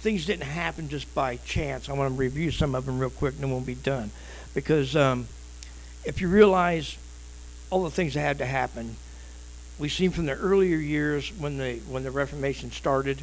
things 0.00 0.26
didn't 0.26 0.42
happen 0.42 0.88
just 0.88 1.12
by 1.14 1.36
chance. 1.36 1.88
I 1.88 1.94
want 1.94 2.12
to 2.12 2.18
review 2.18 2.50
some 2.50 2.74
of 2.74 2.84
them 2.84 2.98
real 2.98 3.10
quick, 3.10 3.34
and 3.34 3.42
then 3.42 3.50
we'll 3.50 3.60
be 3.60 3.74
done, 3.74 4.10
because 4.54 4.94
um, 4.94 5.26
if 6.04 6.20
you 6.20 6.28
realize 6.28 6.98
all 7.74 7.82
the 7.82 7.90
things 7.90 8.14
that 8.14 8.20
had 8.20 8.38
to 8.38 8.46
happen. 8.46 8.94
We've 9.80 9.90
seen 9.90 10.10
from 10.12 10.26
the 10.26 10.34
earlier 10.34 10.76
years 10.76 11.32
when 11.36 11.58
the 11.58 11.80
when 11.88 12.04
the 12.04 12.12
Reformation 12.12 12.70
started, 12.70 13.22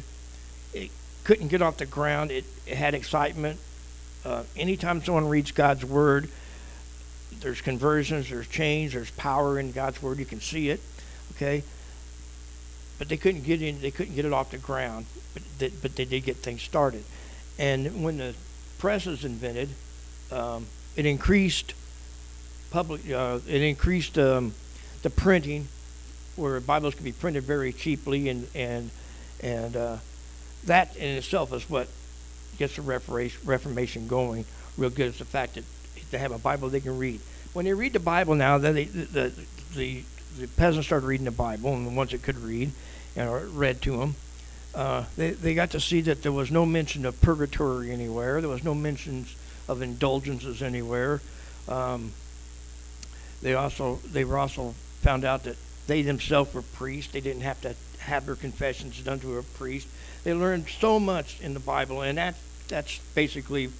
it 0.74 0.90
couldn't 1.24 1.48
get 1.48 1.62
off 1.62 1.78
the 1.78 1.86
ground. 1.86 2.30
It, 2.30 2.44
it 2.66 2.76
had 2.76 2.94
excitement. 2.94 3.58
Uh, 4.26 4.42
anytime 4.54 5.02
someone 5.02 5.26
reads 5.26 5.52
God's 5.52 5.86
word, 5.86 6.28
there's 7.40 7.62
conversions, 7.62 8.28
there's 8.28 8.46
change, 8.46 8.92
there's 8.92 9.10
power 9.12 9.58
in 9.58 9.72
God's 9.72 10.02
word. 10.02 10.18
You 10.18 10.26
can 10.26 10.40
see 10.40 10.68
it, 10.68 10.80
okay. 11.42 11.62
But 12.98 13.08
they 13.08 13.16
couldn't 13.16 13.42
get 13.42 13.62
in. 13.62 13.80
They 13.80 13.90
couldn't 13.90 14.14
get 14.14 14.24
it 14.24 14.32
off 14.32 14.50
the 14.50 14.58
ground. 14.58 15.06
But 15.34 15.42
they, 15.58 15.68
but 15.68 15.96
they 15.96 16.04
did 16.04 16.24
get 16.24 16.36
things 16.36 16.62
started. 16.62 17.04
And 17.58 18.02
when 18.02 18.18
the 18.18 18.34
press 18.78 19.06
was 19.06 19.24
invented, 19.24 19.70
um, 20.30 20.66
it 20.96 21.06
increased 21.06 21.74
public. 22.70 23.10
Uh, 23.10 23.40
it 23.48 23.62
increased 23.62 24.18
um, 24.18 24.54
the 25.02 25.10
printing, 25.10 25.68
where 26.36 26.60
Bibles 26.60 26.94
could 26.94 27.04
be 27.04 27.12
printed 27.12 27.44
very 27.44 27.72
cheaply, 27.72 28.28
and 28.28 28.46
and 28.54 28.90
and 29.40 29.76
uh, 29.76 29.96
that 30.64 30.96
in 30.96 31.16
itself 31.16 31.52
is 31.52 31.68
what 31.68 31.88
gets 32.58 32.76
the 32.76 32.82
Reformation 32.82 34.06
going 34.06 34.44
real 34.76 34.90
good. 34.90 35.08
Is 35.08 35.18
the 35.18 35.24
fact 35.24 35.54
that 35.54 35.64
they 36.10 36.18
have 36.18 36.32
a 36.32 36.38
Bible 36.38 36.68
they 36.68 36.80
can 36.80 36.98
read. 36.98 37.20
When 37.52 37.64
they 37.64 37.74
read 37.74 37.92
the 37.92 38.00
Bible 38.00 38.34
now, 38.34 38.58
then 38.58 38.74
they, 38.74 38.84
the, 38.84 39.32
the 39.74 40.04
the 40.38 40.46
peasants 40.46 40.86
started 40.86 41.06
reading 41.06 41.24
the 41.24 41.30
Bible, 41.30 41.74
and 41.74 41.86
the 41.86 41.90
ones 41.90 42.10
that 42.10 42.22
could 42.22 42.38
read 42.38 42.70
and 43.16 43.30
read 43.56 43.82
to 43.82 43.98
them. 43.98 44.14
Uh, 44.74 45.04
they, 45.16 45.30
they 45.30 45.54
got 45.54 45.70
to 45.70 45.80
see 45.80 46.00
that 46.00 46.22
there 46.22 46.32
was 46.32 46.50
no 46.50 46.64
mention 46.64 47.04
of 47.04 47.20
purgatory 47.20 47.90
anywhere. 47.90 48.40
There 48.40 48.48
was 48.48 48.64
no 48.64 48.74
mentions 48.74 49.36
of 49.68 49.82
indulgences 49.82 50.62
anywhere. 50.62 51.20
Um, 51.68 52.12
they 53.42 53.54
also 53.54 53.96
they 54.06 54.24
were 54.24 54.38
also 54.38 54.74
found 55.00 55.24
out 55.24 55.44
that 55.44 55.56
they 55.86 56.02
themselves 56.02 56.54
were 56.54 56.62
priests. 56.62 57.12
They 57.12 57.20
didn't 57.20 57.42
have 57.42 57.60
to 57.62 57.74
have 57.98 58.26
their 58.26 58.36
confessions 58.36 59.00
done 59.00 59.20
to 59.20 59.38
a 59.38 59.42
priest. 59.42 59.88
They 60.24 60.32
learned 60.32 60.68
so 60.68 60.98
much 60.98 61.40
in 61.40 61.54
the 61.54 61.60
Bible, 61.60 62.02
and 62.02 62.18
that 62.18 62.36
that's 62.68 62.98
basically 63.14 63.70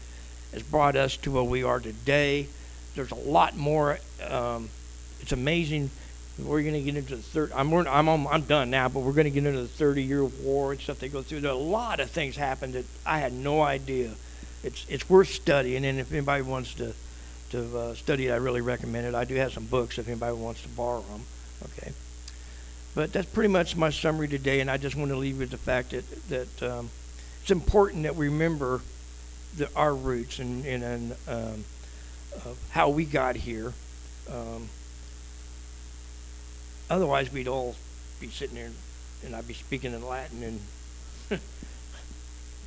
has 0.53 0.63
brought 0.63 0.97
us 0.97 1.17
to 1.19 1.31
where 1.31 1.43
we 1.43 1.63
are 1.63 1.81
today. 1.81 2.49
There's 2.95 3.13
a 3.13 3.17
lot 3.17 3.57
more. 3.57 3.99
Um, 4.29 4.69
it's 5.21 5.33
amazing. 5.33 5.91
We're 6.45 6.63
going 6.63 6.75
to 6.75 6.83
get 6.83 6.97
into 6.97 7.17
the 7.17 7.23
third. 7.23 7.53
I'm 7.53 7.73
I'm 7.73 8.27
I'm 8.27 8.43
done 8.43 8.71
now, 8.71 8.89
but 8.89 9.01
we're 9.01 9.13
going 9.13 9.25
to 9.25 9.31
get 9.31 9.47
into 9.47 9.63
the 9.63 9.69
30 9.69 10.03
year 10.03 10.25
war 10.25 10.73
and 10.73 10.81
stuff 10.81 10.99
they 10.99 11.09
go 11.09 11.23
through. 11.23 11.41
There 11.41 11.51
are 11.51 11.55
a 11.55 11.59
lot 11.59 12.01
of 12.01 12.11
things 12.11 12.37
happened 12.37 12.75
that 12.75 12.85
I 13.07 13.19
had 13.19 13.33
no 13.33 13.63
idea. 13.63 14.13
It's 14.63 14.87
it's 14.89 15.09
worth 15.09 15.29
studying, 15.29 15.85
and 15.85 15.99
if 15.99 16.13
anybody 16.13 16.43
wants 16.43 16.75
to 16.75 16.95
to 17.51 17.79
uh, 17.79 17.95
study 17.95 18.29
it, 18.29 18.33
I 18.33 18.37
really 18.37 18.61
recommend 18.61 19.07
it. 19.07 19.15
I 19.15 19.25
do 19.25 19.35
have 19.37 19.53
some 19.53 19.67
books 19.67 19.99
if 19.99 20.09
anybody 20.09 20.35
wants 20.37 20.63
to 20.63 20.69
borrow 20.69 21.03
them. 21.03 21.23
Okay. 21.65 21.93
But 22.95 23.13
that's 23.13 23.29
pretty 23.29 23.49
much 23.49 23.77
my 23.77 23.91
summary 23.91 24.29
today, 24.29 24.61
and 24.61 24.71
I 24.71 24.77
just 24.77 24.97
want 24.97 25.11
to 25.11 25.17
leave 25.17 25.39
with 25.39 25.51
the 25.51 25.59
fact 25.59 25.91
that, 25.91 26.29
that 26.29 26.63
um, 26.63 26.91
it's 27.41 27.51
important 27.51 28.03
that 28.03 28.17
we 28.17 28.29
remember 28.29 28.83
the, 29.57 29.69
our 29.75 29.95
roots 29.95 30.39
and, 30.39 30.65
and, 30.67 30.83
and 30.83 31.15
um, 31.27 31.65
how 32.71 32.91
we 32.91 33.05
got 33.05 33.37
here. 33.37 33.73
Um, 34.31 34.69
otherwise, 36.93 37.33
we'd 37.33 37.49
all 37.49 37.75
be 38.21 38.29
sitting 38.29 38.55
there 38.55 38.71
and 39.25 39.35
I'd 39.35 39.49
be 39.49 39.55
speaking 39.55 39.93
in 39.95 40.07
Latin 40.07 40.43
and 40.43 41.41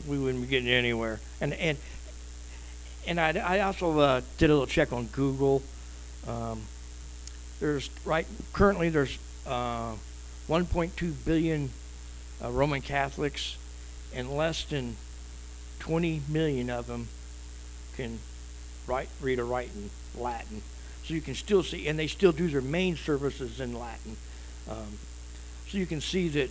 we 0.08 0.18
wouldn't 0.18 0.44
be 0.44 0.50
getting 0.50 0.70
anywhere. 0.70 1.20
And, 1.40 1.54
and 1.54 1.78
and 3.08 3.20
I, 3.20 3.34
I 3.34 3.60
also 3.60 4.00
uh, 4.00 4.22
did 4.40 4.50
a 4.50 4.54
little 4.54 4.66
check 4.66 4.92
on 4.92 5.06
Google. 5.08 5.62
Um, 6.28 6.64
there's 7.60 7.90
right 8.04 8.26
currently 8.52 8.90
there's 8.90 9.18
uh, 9.46 9.94
1.2 10.50 11.14
billion 11.24 11.70
uh, 12.44 12.50
Roman 12.50 12.82
Catholics, 12.82 13.58
and 14.14 14.36
less 14.36 14.64
than 14.66 14.96
20 15.80 16.22
million 16.28 16.70
of 16.70 16.88
them 16.88 17.08
can 17.96 18.20
write, 18.88 19.10
read, 19.22 19.40
or 19.40 19.46
write 19.46 19.70
in 19.76 19.90
Latin. 20.20 20.64
So 21.06 21.14
you 21.14 21.22
can 21.22 21.36
still 21.36 21.62
see, 21.62 21.88
and 21.88 22.00
they 22.00 22.08
still 22.08 22.32
do 22.32 22.48
their 22.48 22.62
main 22.62 22.96
services 22.96 23.60
in 23.60 23.78
Latin. 23.78 24.18
Um, 24.68 24.98
so 25.68 25.78
you 25.78 25.86
can 25.86 26.02
see 26.02 26.30
that 26.30 26.50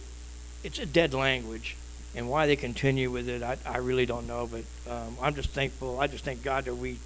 it's 0.62 0.78
a 0.78 0.86
dead 0.86 1.12
language, 1.12 1.76
and 2.14 2.30
why 2.30 2.46
they 2.46 2.54
continue 2.54 3.10
with 3.10 3.28
it, 3.28 3.42
I, 3.42 3.56
I 3.66 3.78
really 3.78 4.06
don't 4.06 4.28
know. 4.28 4.48
But 4.48 4.62
um, 4.88 5.16
I'm 5.20 5.34
just 5.34 5.50
thankful. 5.50 5.98
I 5.98 6.06
just 6.06 6.24
thank 6.24 6.44
God 6.44 6.66
that 6.66 6.76
we 6.76 6.98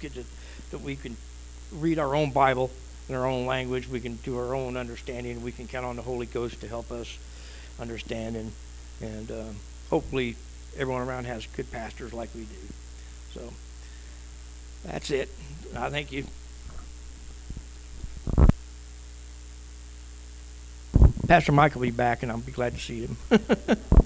get 0.00 0.14
to 0.14 0.24
that 0.70 0.82
we 0.82 0.94
can 0.94 1.16
read 1.72 1.98
our 1.98 2.14
own 2.14 2.30
Bible 2.30 2.70
in 3.08 3.16
our 3.16 3.26
own 3.26 3.44
language. 3.44 3.88
We 3.88 4.00
can 4.00 4.16
do 4.16 4.38
our 4.38 4.54
own 4.54 4.76
understanding. 4.76 5.42
We 5.42 5.50
can 5.50 5.66
count 5.66 5.84
on 5.84 5.96
the 5.96 6.02
Holy 6.02 6.26
Ghost 6.26 6.60
to 6.60 6.68
help 6.68 6.92
us 6.92 7.18
understand, 7.80 8.36
and 8.36 8.52
and 9.00 9.30
um, 9.32 9.56
hopefully 9.90 10.36
everyone 10.76 11.02
around 11.02 11.24
has 11.24 11.44
good 11.56 11.72
pastors 11.72 12.12
like 12.12 12.30
we 12.36 12.42
do. 12.42 12.68
So 13.32 13.52
that's 14.84 15.10
it. 15.10 15.28
I 15.76 15.90
thank 15.90 16.12
you. 16.12 16.24
Pastor 21.26 21.52
Mike 21.52 21.74
will 21.74 21.82
be 21.82 21.90
back, 21.90 22.22
and 22.22 22.30
I'll 22.30 22.38
be 22.38 22.52
glad 22.52 22.74
to 22.74 22.80
see 22.80 23.06
him. 23.06 23.16